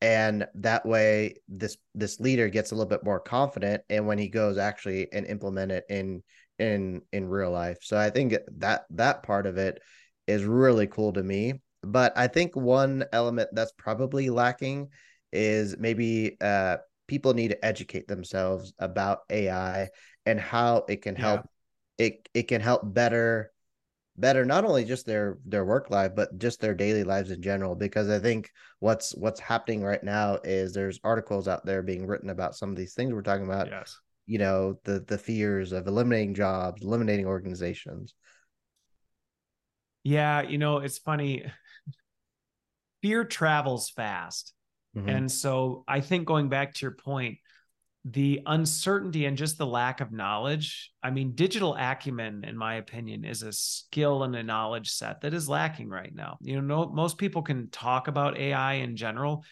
[0.00, 4.28] and that way this this leader gets a little bit more confident and when he
[4.28, 6.22] goes actually and implement it in
[6.58, 7.78] in in real life.
[7.80, 9.80] So i think that that part of it
[10.26, 11.54] is really cool to me
[11.86, 14.88] but I think one element that's probably lacking
[15.32, 19.88] is maybe uh, people need to educate themselves about AI
[20.26, 21.42] and how it can help
[21.98, 22.06] yeah.
[22.06, 23.52] it it can help better
[24.16, 27.74] better not only just their their work life but just their daily lives in general
[27.74, 32.30] because i think what's what's happening right now is there's articles out there being written
[32.30, 33.98] about some of these things we're talking about yes.
[34.26, 38.14] you know the the fears of eliminating jobs eliminating organizations.
[40.04, 41.44] Yeah you know it's funny
[43.04, 44.54] fear travels fast.
[44.96, 45.08] Mm-hmm.
[45.10, 47.36] And so I think going back to your point,
[48.06, 50.90] the uncertainty and just the lack of knowledge.
[51.02, 55.34] I mean, digital acumen, in my opinion, is a skill and a knowledge set that
[55.34, 56.38] is lacking right now.
[56.40, 59.44] You know, no, most people can talk about AI in general,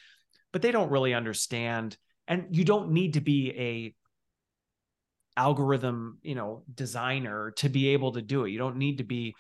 [0.51, 1.99] but they don't really understand.
[2.27, 3.95] And you don't need to be a
[5.39, 8.51] algorithm, you know, designer to be able to do it.
[8.51, 9.35] You don't need to be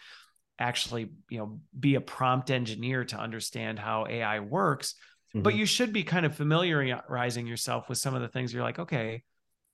[0.62, 4.94] actually, you know, be a prompt engineer to understand how AI works,
[5.34, 5.42] mm-hmm.
[5.42, 8.78] but you should be kind of familiarizing yourself with some of the things you're like,
[8.78, 9.22] okay,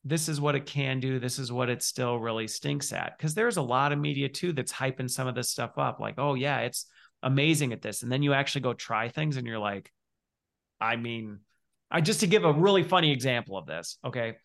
[0.05, 1.19] this is what it can do.
[1.19, 3.19] This is what it still really stinks at.
[3.19, 6.01] Cause there's a lot of media too that's hyping some of this stuff up.
[6.01, 6.87] Like, oh, yeah, it's
[7.23, 8.03] amazing at this.
[8.03, 9.93] And then you actually go try things and you're like,
[10.81, 11.41] I mean,
[11.91, 13.99] I just to give a really funny example of this.
[14.05, 14.37] Okay.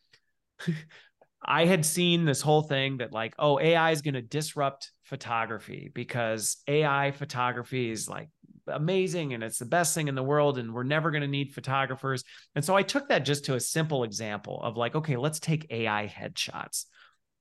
[1.45, 5.91] I had seen this whole thing that like, oh, AI is going to disrupt photography
[5.93, 8.29] because AI photography is like
[8.67, 11.53] amazing and it's the best thing in the world and we're never going to need
[11.53, 12.23] photographers.
[12.55, 15.67] And so I took that just to a simple example of like, okay, let's take
[15.69, 16.85] AI headshots.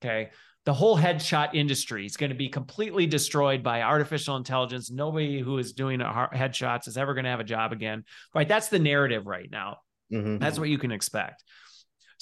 [0.02, 0.30] Okay.
[0.64, 4.90] The whole headshot industry is going to be completely destroyed by artificial intelligence.
[4.90, 8.04] Nobody who is doing headshots is ever going to have a job again.
[8.34, 8.46] Right.
[8.46, 9.78] That's the narrative right now.
[10.12, 10.38] Mm-hmm.
[10.38, 11.42] That's what you can expect.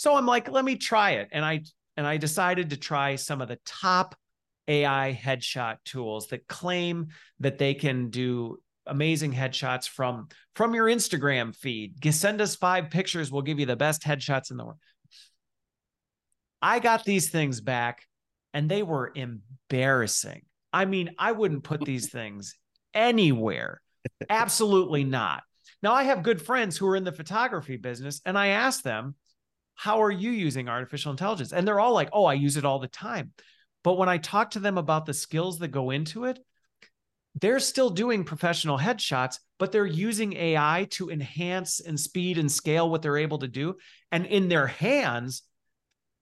[0.01, 1.29] So I'm like, let me try it.
[1.31, 1.61] And I
[1.95, 4.15] and I decided to try some of the top
[4.67, 7.09] AI headshot tools that claim
[7.41, 12.03] that they can do amazing headshots from from your Instagram feed.
[12.15, 14.79] Send us five pictures, we'll give you the best headshots in the world.
[16.63, 18.07] I got these things back
[18.55, 20.47] and they were embarrassing.
[20.73, 22.55] I mean, I wouldn't put these things
[22.95, 23.83] anywhere.
[24.31, 25.43] Absolutely not.
[25.83, 29.15] Now, I have good friends who are in the photography business, and I asked them,
[29.81, 31.55] how are you using artificial intelligence?
[31.55, 33.33] And they're all like, oh, I use it all the time.
[33.83, 36.38] But when I talk to them about the skills that go into it,
[37.40, 42.90] they're still doing professional headshots, but they're using AI to enhance and speed and scale
[42.90, 43.77] what they're able to do.
[44.12, 45.45] And in their hands,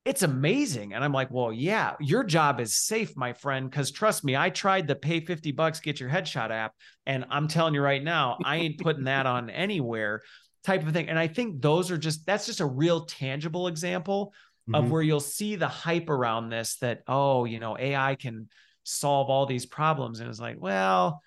[0.04, 0.94] it's amazing.
[0.94, 3.72] And I'm like, well, yeah, your job is safe, my friend.
[3.72, 6.74] Cause trust me, I tried the pay 50 bucks, get your headshot app.
[7.06, 10.22] And I'm telling you right now, I ain't putting that on anywhere
[10.64, 11.08] type of thing.
[11.08, 14.32] And I think those are just that's just a real tangible example
[14.68, 14.74] mm-hmm.
[14.74, 18.48] of where you'll see the hype around this that, oh, you know, AI can
[18.84, 20.20] solve all these problems.
[20.20, 21.22] And it's like, well,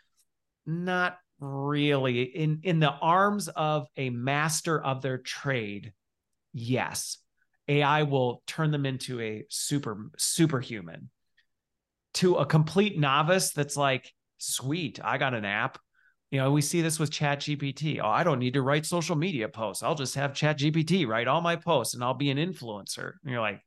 [0.66, 2.24] not really.
[2.24, 5.94] In in the arms of a master of their trade,
[6.54, 7.18] yes.
[7.68, 11.10] AI will turn them into a super superhuman.
[12.16, 15.80] To a complete novice that's like, sweet, I got an app
[16.32, 18.00] you know, we see this with Chat GPT.
[18.02, 19.84] Oh, I don't need to write social media posts.
[19.84, 23.14] I'll just have Chat GPT write all my posts and I'll be an influencer.
[23.22, 23.62] And you're like,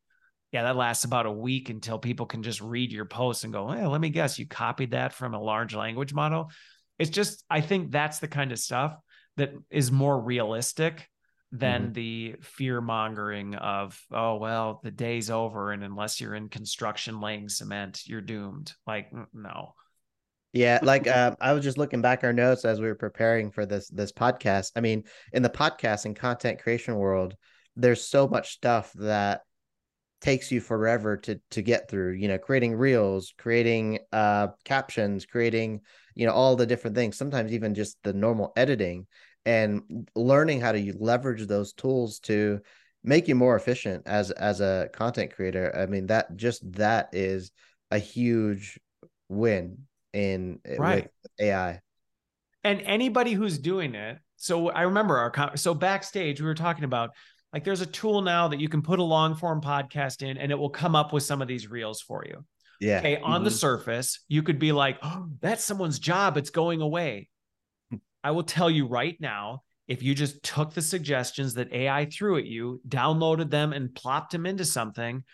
[0.50, 3.70] yeah, that lasts about a week until people can just read your posts and go,
[3.70, 6.50] hey, let me guess, you copied that from a large language model.
[6.98, 8.96] It's just, I think that's the kind of stuff
[9.37, 11.09] that is more realistic
[11.53, 11.92] than mm-hmm.
[11.92, 15.70] the fear mongering of, oh, well, the day's over.
[15.70, 18.72] And unless you're in construction laying cement, you're doomed.
[18.87, 19.74] Like, no.
[20.55, 23.67] Yeah, like uh, I was just looking back our notes as we were preparing for
[23.67, 24.71] this this podcast.
[24.77, 27.35] I mean, in the podcast and content creation world,
[27.75, 29.40] there's so much stuff that
[30.21, 32.12] takes you forever to to get through.
[32.12, 35.81] You know, creating reels, creating uh captions, creating
[36.14, 37.19] you know all the different things.
[37.19, 39.09] Sometimes even just the normal editing
[39.45, 42.61] and learning how to leverage those tools to
[43.03, 45.77] make you more efficient as as a content creator.
[45.77, 47.51] I mean, that just that is
[47.90, 48.79] a huge
[49.29, 49.79] win
[50.14, 51.09] in eh, right.
[51.38, 51.81] AI.
[52.62, 54.18] And anybody who's doing it.
[54.37, 57.11] So I remember our so backstage we were talking about
[57.53, 60.50] like there's a tool now that you can put a long form podcast in and
[60.50, 62.44] it will come up with some of these reels for you.
[62.81, 62.98] Yeah.
[62.98, 63.16] Okay.
[63.18, 63.44] On mm-hmm.
[63.44, 66.37] the surface, you could be like, oh, that's someone's job.
[66.37, 67.29] It's going away.
[68.24, 72.38] I will tell you right now, if you just took the suggestions that AI threw
[72.38, 75.24] at you, downloaded them, and plopped them into something,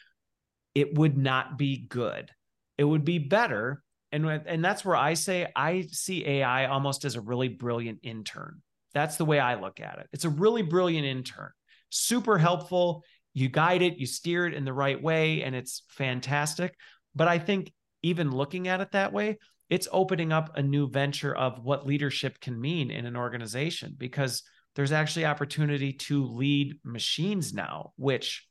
[0.75, 2.31] it would not be good.
[2.77, 7.17] It would be better and and that's where I say I see AI almost as
[7.17, 8.63] a really brilliant intern.
[8.93, 10.09] That's the way I look at it.
[10.13, 11.51] It's a really brilliant intern,
[11.91, 13.05] super helpful.
[13.33, 16.75] You guide it, you steer it in the right way, and it's fantastic.
[17.15, 21.35] But I think even looking at it that way, it's opening up a new venture
[21.35, 24.43] of what leadership can mean in an organization because
[24.75, 28.47] there's actually opportunity to lead machines now, which,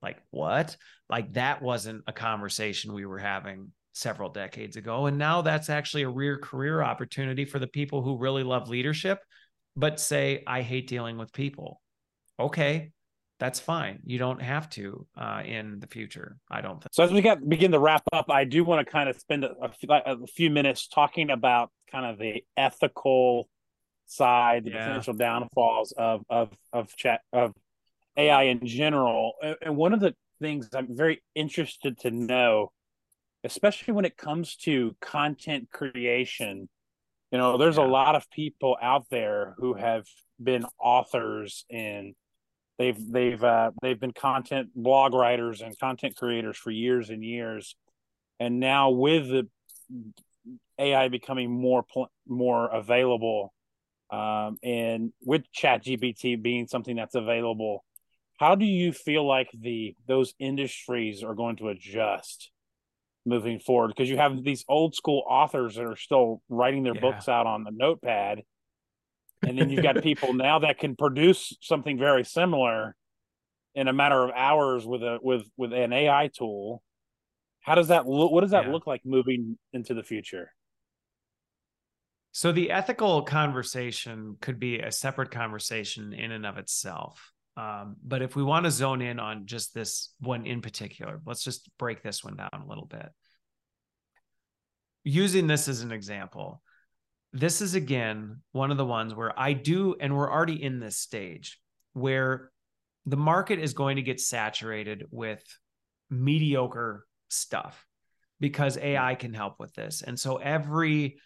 [0.00, 0.76] like, what?
[1.08, 5.06] Like, that wasn't a conversation we were having several decades ago.
[5.06, 9.20] And now that's actually a real career opportunity for the people who really love leadership,
[9.76, 11.80] but say, I hate dealing with people.
[12.38, 12.92] Okay,
[13.38, 14.00] that's fine.
[14.04, 16.36] You don't have to uh, in the future.
[16.50, 16.88] I don't think.
[16.92, 19.44] So as we get begin to wrap up, I do want to kind of spend
[19.44, 19.54] a,
[19.90, 23.48] a few minutes talking about kind of the ethical
[24.06, 24.86] side, the yeah.
[24.86, 27.54] potential downfalls of of of chat of
[28.16, 29.32] AI in general.
[29.62, 32.72] And one of the things I'm very interested to know
[33.44, 36.68] especially when it comes to content creation
[37.30, 37.84] you know there's yeah.
[37.84, 40.06] a lot of people out there who have
[40.42, 42.14] been authors and
[42.80, 47.76] they've they've uh, they've been content blog writers and content creators for years and years,
[48.40, 49.48] and now with the
[50.78, 51.84] AI becoming more
[52.26, 53.52] more available,
[54.10, 57.84] um, and with Chat GPT being something that's available,
[58.38, 62.50] how do you feel like the those industries are going to adjust
[63.26, 63.88] moving forward?
[63.88, 67.00] Because you have these old school authors that are still writing their yeah.
[67.00, 68.42] books out on the notepad,
[69.46, 72.94] and then you've got people now that can produce something very similar
[73.74, 76.82] in a matter of hours with a with with an AI tool.
[77.60, 78.32] How does that look?
[78.32, 78.72] What does that yeah.
[78.72, 80.52] look like moving into the future?
[82.32, 87.32] So the ethical conversation could be a separate conversation in and of itself.
[87.56, 91.44] Um, but if we want to zone in on just this one in particular, let's
[91.44, 93.08] just break this one down a little bit.
[95.04, 96.62] Using this as an example,
[97.32, 100.96] this is again one of the ones where I do, and we're already in this
[100.96, 101.60] stage
[101.92, 102.50] where
[103.06, 105.42] the market is going to get saturated with
[106.10, 107.86] mediocre stuff
[108.40, 110.02] because AI can help with this.
[110.02, 111.18] And so every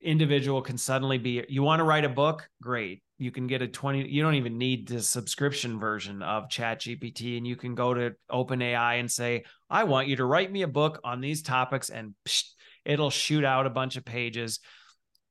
[0.00, 3.68] individual can suddenly be you want to write a book great you can get a
[3.68, 7.94] 20 you don't even need the subscription version of chat gpt and you can go
[7.94, 11.90] to openai and say i want you to write me a book on these topics
[11.90, 12.44] and psh,
[12.84, 14.60] it'll shoot out a bunch of pages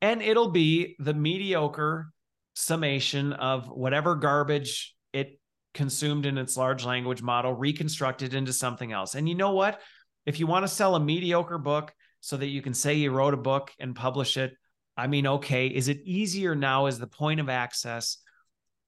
[0.02, 2.12] and it'll be the mediocre
[2.54, 5.40] summation of whatever garbage it
[5.74, 9.82] consumed in its large language model reconstructed into something else and you know what
[10.26, 13.34] if you want to sell a mediocre book so that you can say you wrote
[13.34, 14.54] a book and publish it.
[15.00, 18.18] I mean, okay, is it easier now Is the point of access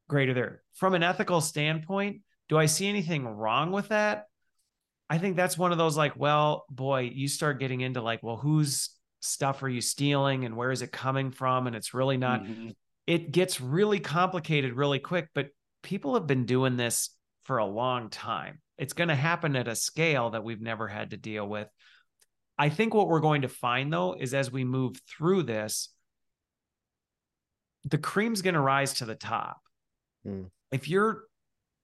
[0.09, 0.61] greater there?
[0.73, 4.25] From an ethical standpoint, do I see anything wrong with that?
[5.09, 8.37] I think that's one of those like, well, boy, you start getting into like, well,
[8.37, 8.89] whose
[9.21, 11.67] stuff are you stealing and where is it coming from?
[11.67, 12.69] And it's really not, mm-hmm.
[13.07, 15.47] it gets really complicated really quick, but
[15.83, 17.09] people have been doing this
[17.43, 18.59] for a long time.
[18.77, 21.67] It's going to happen at a scale that we've never had to deal with.
[22.57, 25.89] I think what we're going to find though is as we move through this,
[27.85, 29.59] the cream's going to rise to the top.
[30.25, 30.49] Mm.
[30.71, 31.23] If you're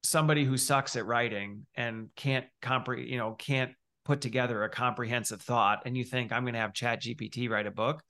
[0.03, 3.71] somebody who sucks at writing and can't comprehend, you know, can't
[4.05, 7.67] put together a comprehensive thought and you think I'm going to have chat GPT write
[7.67, 8.01] a book,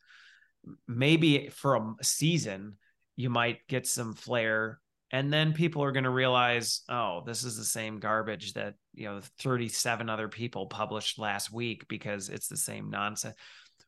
[0.87, 2.77] maybe for a season
[3.15, 4.79] you might get some flair
[5.11, 9.05] and then people are going to realize oh this is the same garbage that you
[9.05, 13.35] know 37 other people published last week because it's the same nonsense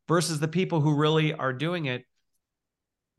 [0.07, 2.05] versus the people who really are doing it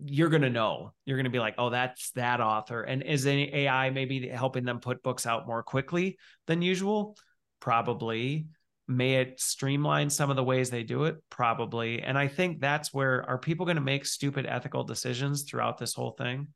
[0.04, 0.92] you're going to know.
[1.04, 2.82] You're going to be like oh that's that author.
[2.82, 7.16] And is any ai maybe helping them put books out more quickly than usual?
[7.60, 8.46] Probably.
[8.88, 11.16] May it streamline some of the ways they do it?
[11.30, 12.02] Probably.
[12.02, 15.94] And i think that's where are people going to make stupid ethical decisions throughout this
[15.94, 16.48] whole thing?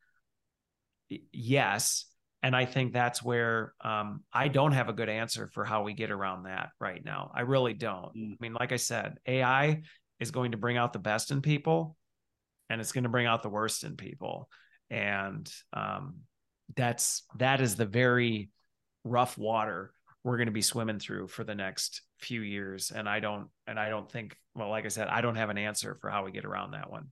[1.33, 2.07] Yes.
[2.43, 5.93] And i think that's where um, i don't have a good answer for how we
[5.93, 7.31] get around that right now.
[7.35, 8.17] I really don't.
[8.17, 8.33] Mm.
[8.33, 9.83] i mean like i said ai
[10.21, 11.97] is going to bring out the best in people
[12.71, 14.49] and it's going to bring out the worst in people.
[14.91, 16.21] And um,
[16.77, 18.51] that's that is the very
[19.05, 19.93] rough water
[20.23, 22.91] we're going to be swimming through for the next few years.
[22.91, 25.59] And i don't and i don't think well like i said i don't have an
[25.59, 27.09] answer for how we get around that one.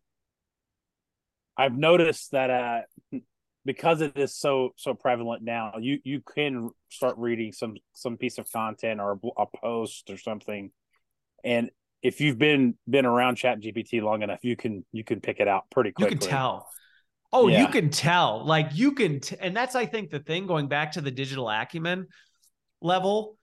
[1.57, 3.21] I've noticed that uh
[3.65, 8.39] because it is so so prevalent now you you can start reading some some piece
[8.39, 10.71] of content or a, a post or something.
[11.45, 11.71] And
[12.03, 15.49] if you've been been around chat gpt long enough you can you can pick it
[15.49, 16.69] out pretty quickly you can tell.
[17.35, 17.63] Oh yeah.
[17.63, 18.45] you can tell.
[18.45, 21.49] Like you can t- and that's i think the thing going back to the digital
[21.49, 22.09] acumen
[22.81, 23.39] level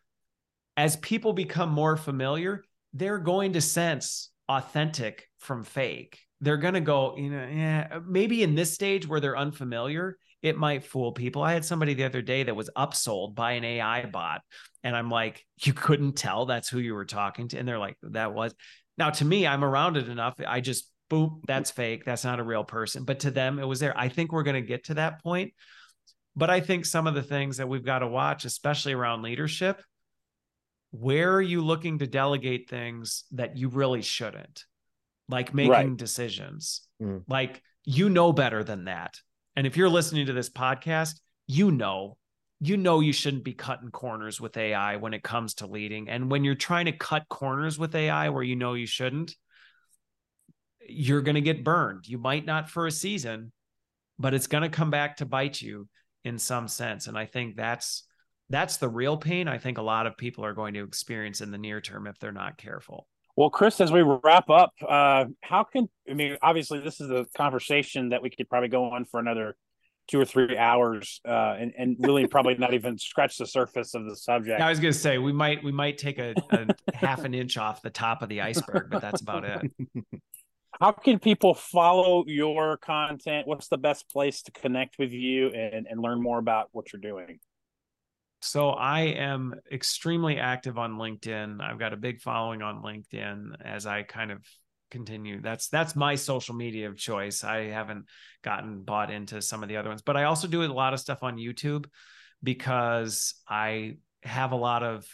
[0.77, 6.19] as people become more familiar they're going to sense authentic from fake.
[6.41, 10.57] They're going to go, you know, yeah, maybe in this stage where they're unfamiliar, it
[10.57, 11.43] might fool people.
[11.43, 14.41] I had somebody the other day that was upsold by an AI bot.
[14.83, 17.57] And I'm like, you couldn't tell that's who you were talking to.
[17.57, 18.53] And they're like, that was.
[18.97, 20.35] Now, to me, I'm around it enough.
[20.45, 22.05] I just, boom, that's fake.
[22.05, 23.03] That's not a real person.
[23.03, 23.97] But to them, it was there.
[23.97, 25.53] I think we're going to get to that point.
[26.35, 29.81] But I think some of the things that we've got to watch, especially around leadership,
[30.91, 34.63] where are you looking to delegate things that you really shouldn't?
[35.29, 35.97] like making right.
[35.97, 36.81] decisions.
[37.01, 37.23] Mm.
[37.27, 39.17] Like you know better than that.
[39.59, 42.15] And if you're listening to this podcast, you know,
[42.61, 46.07] you know you shouldn't be cutting corners with AI when it comes to leading.
[46.07, 49.35] And when you're trying to cut corners with AI where you know you shouldn't,
[50.87, 52.07] you're going to get burned.
[52.07, 53.51] You might not for a season,
[54.17, 55.89] but it's going to come back to bite you
[56.23, 57.07] in some sense.
[57.07, 58.05] And I think that's
[58.49, 61.51] that's the real pain I think a lot of people are going to experience in
[61.51, 63.08] the near term if they're not careful.
[63.39, 66.35] Well, Chris, as we wrap up, uh, how can I mean?
[66.41, 69.55] Obviously, this is a conversation that we could probably go on for another
[70.09, 74.03] two or three hours uh, and, and really probably not even scratch the surface of
[74.03, 74.59] the subject.
[74.59, 77.57] I was going to say we might we might take a, a half an inch
[77.57, 79.71] off the top of the iceberg, but that's about it.
[80.81, 83.47] How can people follow your content?
[83.47, 86.99] What's the best place to connect with you and, and learn more about what you're
[87.01, 87.39] doing?
[88.41, 91.61] So I am extremely active on LinkedIn.
[91.61, 94.43] I've got a big following on LinkedIn as I kind of
[94.91, 95.41] continue.
[95.41, 97.43] That's that's my social media of choice.
[97.43, 98.05] I haven't
[98.41, 100.99] gotten bought into some of the other ones, but I also do a lot of
[100.99, 101.85] stuff on YouTube
[102.41, 105.05] because I have a lot of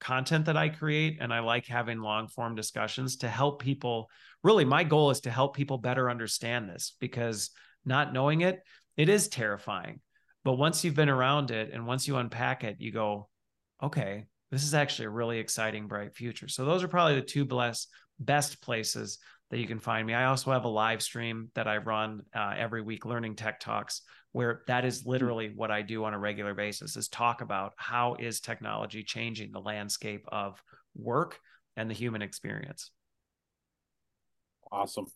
[0.00, 4.08] content that I create and I like having long form discussions to help people.
[4.42, 7.50] Really, my goal is to help people better understand this because
[7.84, 8.60] not knowing it,
[8.96, 10.00] it is terrifying.
[10.44, 13.28] But once you've been around it and once you unpack it, you go,
[13.82, 16.48] okay, this is actually a really exciting, bright future.
[16.48, 17.86] So those are probably the two bless,
[18.18, 19.18] best places
[19.50, 20.14] that you can find me.
[20.14, 24.02] I also have a live stream that I run uh, every week, Learning Tech Talks,
[24.32, 28.16] where that is literally what I do on a regular basis: is talk about how
[28.18, 30.62] is technology changing the landscape of
[30.96, 31.38] work
[31.76, 32.90] and the human experience.
[34.70, 35.06] Awesome.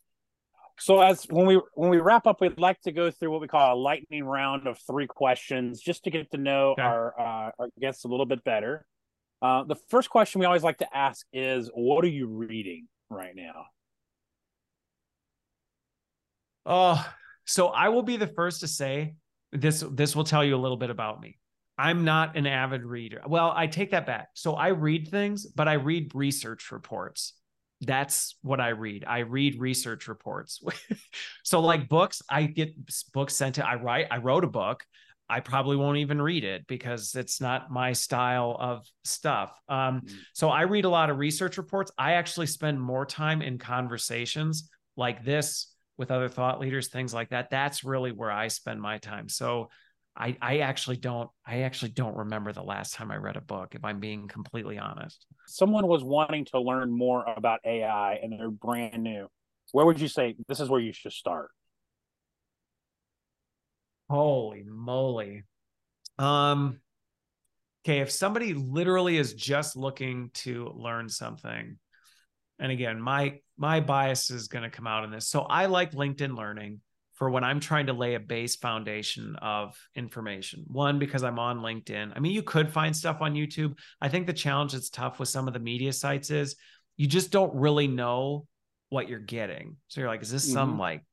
[0.79, 3.49] So as when we when we wrap up, we'd like to go through what we
[3.49, 6.83] call a lightning round of three questions, just to get to know okay.
[6.83, 8.87] our uh, our guests a little bit better.
[9.41, 13.35] Uh, the first question we always like to ask is, "What are you reading right
[13.35, 13.65] now?"
[16.67, 17.07] Oh,
[17.47, 19.15] so I will be the first to say
[19.53, 19.83] this.
[19.91, 21.39] This will tell you a little bit about me.
[21.79, 23.23] I'm not an avid reader.
[23.27, 24.29] Well, I take that back.
[24.35, 27.35] So I read things, but I read research reports.
[27.81, 29.05] That's what I read.
[29.07, 30.63] I read research reports.
[31.45, 32.75] so like books, I get
[33.13, 34.85] books sent to I write I wrote a book.
[35.29, 39.59] I probably won't even read it because it's not my style of stuff.
[39.69, 40.17] Um, mm-hmm.
[40.33, 41.91] so I read a lot of research reports.
[41.99, 47.31] I actually spend more time in conversations like this with other thought leaders, things like
[47.31, 47.51] that.
[47.51, 49.29] That's really where I spend my time.
[49.29, 49.71] So
[50.17, 53.75] I, I actually don't I actually don't remember the last time I read a book,
[53.75, 55.27] if I'm being completely honest.
[55.47, 59.29] Someone was wanting to learn more about AI and they're brand new.
[59.73, 61.51] Where would you say this is where you should start?
[64.09, 65.45] Holy moly.
[66.19, 66.81] Um
[67.85, 71.79] okay, if somebody literally is just looking to learn something,
[72.59, 75.29] and again, my my bias is going to come out in this.
[75.29, 76.81] So I like LinkedIn Learning
[77.17, 80.65] for when I'm trying to lay a base foundation of information.
[80.67, 82.13] One, because I'm on LinkedIn.
[82.15, 83.79] I mean, you could find stuff on YouTube.
[84.01, 86.57] I think the challenge that's tough with some of the media sites is
[86.97, 88.47] you just don't really know
[88.91, 89.77] what you're getting.
[89.89, 90.55] So you're like, is this mm-hmm.
[90.55, 91.05] some like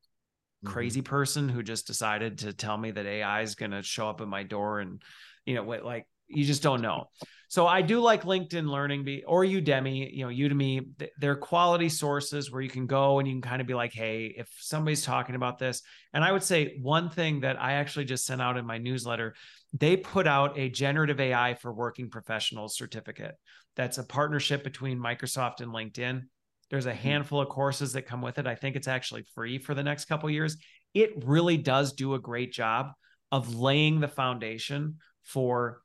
[0.65, 1.09] crazy mm-hmm.
[1.09, 4.27] person who just decided to tell me that AI is going to show up at
[4.27, 5.01] my door and,
[5.45, 7.07] you know, what like you just don't know.
[7.53, 10.87] So I do like LinkedIn Learning be, or Udemy, you know, Udemy,
[11.19, 14.33] they're quality sources where you can go and you can kind of be like, hey,
[14.35, 15.83] if somebody's talking about this.
[16.13, 19.35] And I would say one thing that I actually just sent out in my newsletter,
[19.71, 23.35] they put out a generative AI for working professionals certificate.
[23.75, 26.23] That's a partnership between Microsoft and LinkedIn.
[26.71, 27.07] There's a mm-hmm.
[27.07, 28.47] handful of courses that come with it.
[28.47, 30.57] I think it's actually free for the next couple years.
[30.95, 32.93] It really does do a great job
[33.31, 35.81] of laying the foundation for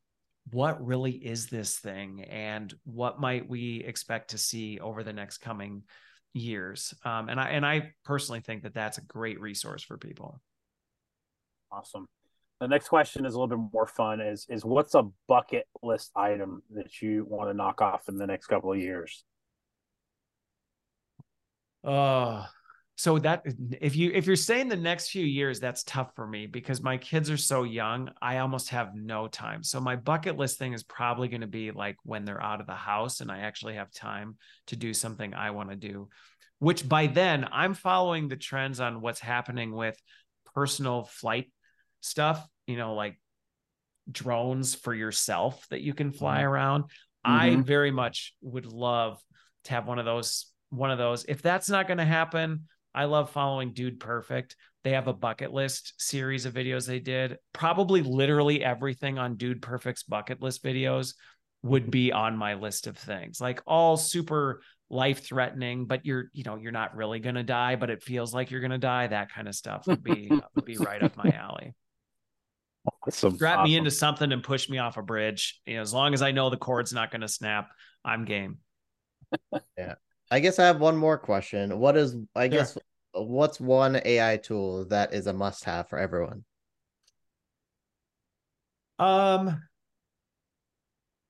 [0.50, 5.38] what really is this thing and what might we expect to see over the next
[5.38, 5.82] coming
[6.34, 6.94] years?
[7.04, 10.40] Um, and i and i personally think that that's a great resource for people.
[11.70, 12.06] Awesome.
[12.60, 16.10] The next question is a little bit more fun is is what's a bucket list
[16.16, 19.24] item that you want to knock off in the next couple of years?
[21.84, 22.46] Uh
[22.98, 23.44] so that
[23.80, 26.96] if you if you're saying the next few years that's tough for me because my
[26.96, 30.82] kids are so young i almost have no time so my bucket list thing is
[30.82, 33.90] probably going to be like when they're out of the house and i actually have
[33.92, 34.36] time
[34.66, 36.08] to do something i want to do
[36.58, 39.96] which by then i'm following the trends on what's happening with
[40.54, 41.50] personal flight
[42.00, 43.18] stuff you know like
[44.10, 46.48] drones for yourself that you can fly mm-hmm.
[46.48, 47.30] around mm-hmm.
[47.30, 49.22] i very much would love
[49.62, 52.64] to have one of those one of those if that's not going to happen
[52.98, 54.56] I love following Dude Perfect.
[54.82, 57.36] They have a bucket list series of videos they did.
[57.52, 61.14] Probably literally everything on Dude Perfect's bucket list videos
[61.62, 63.40] would be on my list of things.
[63.40, 67.76] Like all super life threatening, but you're, you know, you're not really going to die,
[67.76, 69.06] but it feels like you're going to die.
[69.06, 71.76] That kind of stuff would be uh, would be right up my alley.
[73.06, 73.36] Awesome.
[73.36, 73.70] Strap awesome.
[73.70, 75.60] me into something and push me off a bridge.
[75.66, 77.68] You know, as long as I know the cord's not going to snap,
[78.04, 78.58] I'm game.
[79.78, 79.94] yeah.
[80.30, 81.78] I guess I have one more question.
[81.78, 82.58] What is I sure.
[82.58, 82.78] guess
[83.26, 86.44] what's one AI tool that is a must have for everyone?
[88.98, 89.62] Um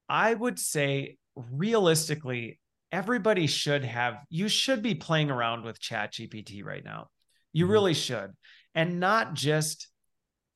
[0.08, 2.58] I would say realistically
[2.90, 7.06] everybody should have you should be playing around with chat gpt right now
[7.52, 7.72] you mm-hmm.
[7.72, 8.32] really should
[8.74, 9.88] and not just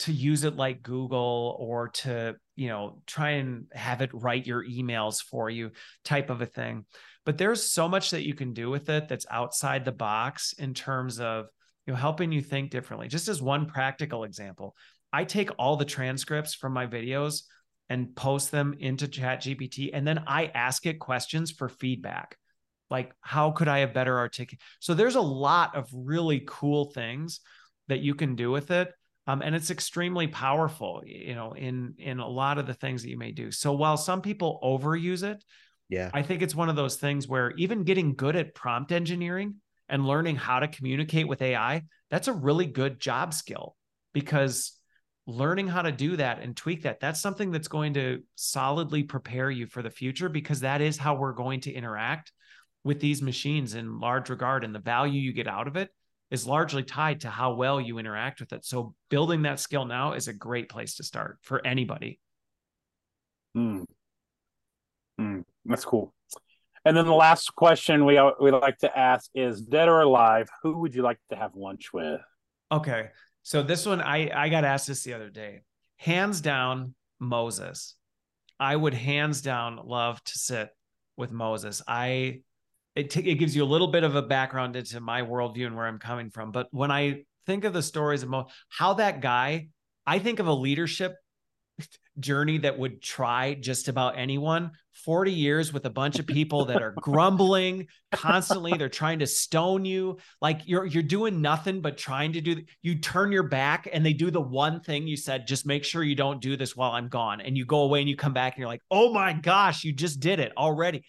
[0.02, 4.64] to use it like Google or to, you know, try and have it write your
[4.64, 5.70] emails for you
[6.04, 6.84] type of a thing.
[7.24, 10.74] But there's so much that you can do with it that's outside the box in
[10.74, 11.46] terms of,
[11.86, 13.08] you know, helping you think differently.
[13.08, 14.74] Just as one practical example,
[15.12, 17.42] I take all the transcripts from my videos
[17.92, 22.38] and post them into chat gpt and then i ask it questions for feedback
[22.90, 27.40] like how could i have better articulate so there's a lot of really cool things
[27.88, 28.92] that you can do with it
[29.26, 33.10] um, and it's extremely powerful you know in in a lot of the things that
[33.10, 33.50] you may do.
[33.50, 35.44] So while some people overuse it
[35.92, 36.10] yeah.
[36.14, 39.56] I think it's one of those things where even getting good at prompt engineering
[39.90, 43.76] and learning how to communicate with ai that's a really good job skill
[44.14, 44.72] because
[45.26, 49.50] learning how to do that and tweak that that's something that's going to solidly prepare
[49.50, 52.32] you for the future because that is how we're going to interact
[52.84, 55.90] with these machines in large regard and the value you get out of it
[56.32, 60.14] is largely tied to how well you interact with it so building that skill now
[60.14, 62.18] is a great place to start for anybody
[63.56, 63.84] mm.
[65.20, 65.44] Mm.
[65.64, 66.12] that's cool
[66.84, 70.78] and then the last question we we like to ask is dead or alive who
[70.78, 72.20] would you like to have lunch with
[72.72, 73.10] okay
[73.42, 75.62] so this one, I I got asked this the other day.
[75.96, 77.96] Hands down, Moses.
[78.58, 80.70] I would hands down love to sit
[81.16, 81.82] with Moses.
[81.86, 82.42] I
[82.94, 85.76] it t- it gives you a little bit of a background into my worldview and
[85.76, 86.52] where I'm coming from.
[86.52, 89.68] But when I think of the stories of Mo, how that guy,
[90.06, 91.16] I think of a leadership
[92.18, 94.72] journey that would try just about anyone.
[94.92, 98.76] 40 years with a bunch of people that are grumbling constantly.
[98.76, 100.18] They're trying to stone you.
[100.40, 104.12] Like you're you're doing nothing but trying to do you turn your back and they
[104.12, 107.08] do the one thing you said just make sure you don't do this while I'm
[107.08, 107.40] gone.
[107.40, 109.92] And you go away and you come back and you're like oh my gosh you
[109.92, 111.04] just did it already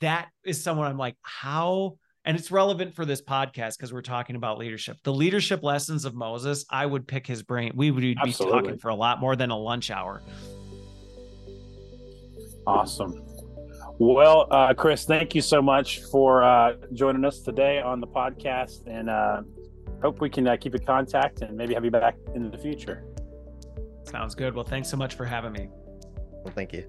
[0.00, 4.36] that is someone I'm like how and it's relevant for this podcast because we're talking
[4.36, 4.98] about leadership.
[5.04, 7.72] The leadership lessons of Moses, I would pick his brain.
[7.74, 8.60] We would be Absolutely.
[8.60, 10.22] talking for a lot more than a lunch hour.
[12.66, 13.24] Awesome.
[13.98, 18.86] Well, uh, Chris, thank you so much for uh, joining us today on the podcast,
[18.86, 19.42] and uh,
[20.02, 23.04] hope we can uh, keep in contact and maybe have you back in the future.
[24.04, 24.54] Sounds good.
[24.54, 25.68] Well, thanks so much for having me.
[26.44, 26.86] Well, thank you.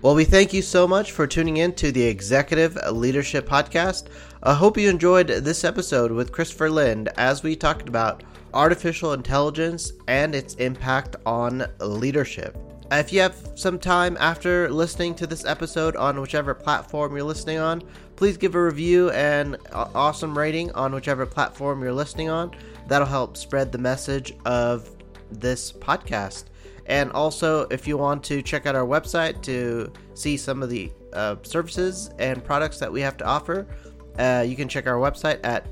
[0.00, 4.06] Well, we thank you so much for tuning in to the Executive Leadership Podcast.
[4.44, 8.22] I hope you enjoyed this episode with Christopher Lind as we talked about
[8.54, 12.56] artificial intelligence and its impact on leadership.
[12.92, 17.58] If you have some time after listening to this episode on whichever platform you're listening
[17.58, 17.82] on,
[18.14, 22.52] please give a review and awesome rating on whichever platform you're listening on.
[22.86, 24.88] That'll help spread the message of
[25.32, 26.44] this podcast.
[26.88, 30.90] And also, if you want to check out our website to see some of the
[31.12, 33.66] uh, services and products that we have to offer,
[34.18, 35.66] uh, you can check our website at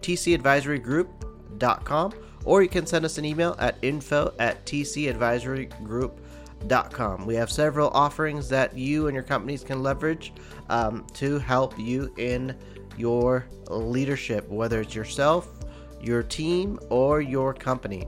[0.00, 2.12] tcadvisorygroup.com
[2.44, 7.26] or you can send us an email at info at tcadvisorygroup.com.
[7.26, 10.32] We have several offerings that you and your companies can leverage
[10.68, 12.54] um, to help you in
[12.96, 15.48] your leadership, whether it's yourself,
[16.00, 18.06] your team, or your company.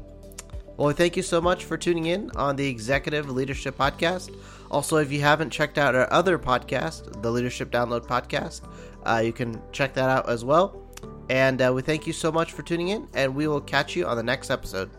[0.76, 4.36] Well, thank you so much for tuning in on the Executive Leadership Podcast.
[4.70, 8.60] Also, if you haven't checked out our other podcast, the Leadership Download Podcast,
[9.06, 10.82] uh, you can check that out as well.
[11.30, 14.06] And uh, we thank you so much for tuning in, and we will catch you
[14.06, 14.90] on the next episode.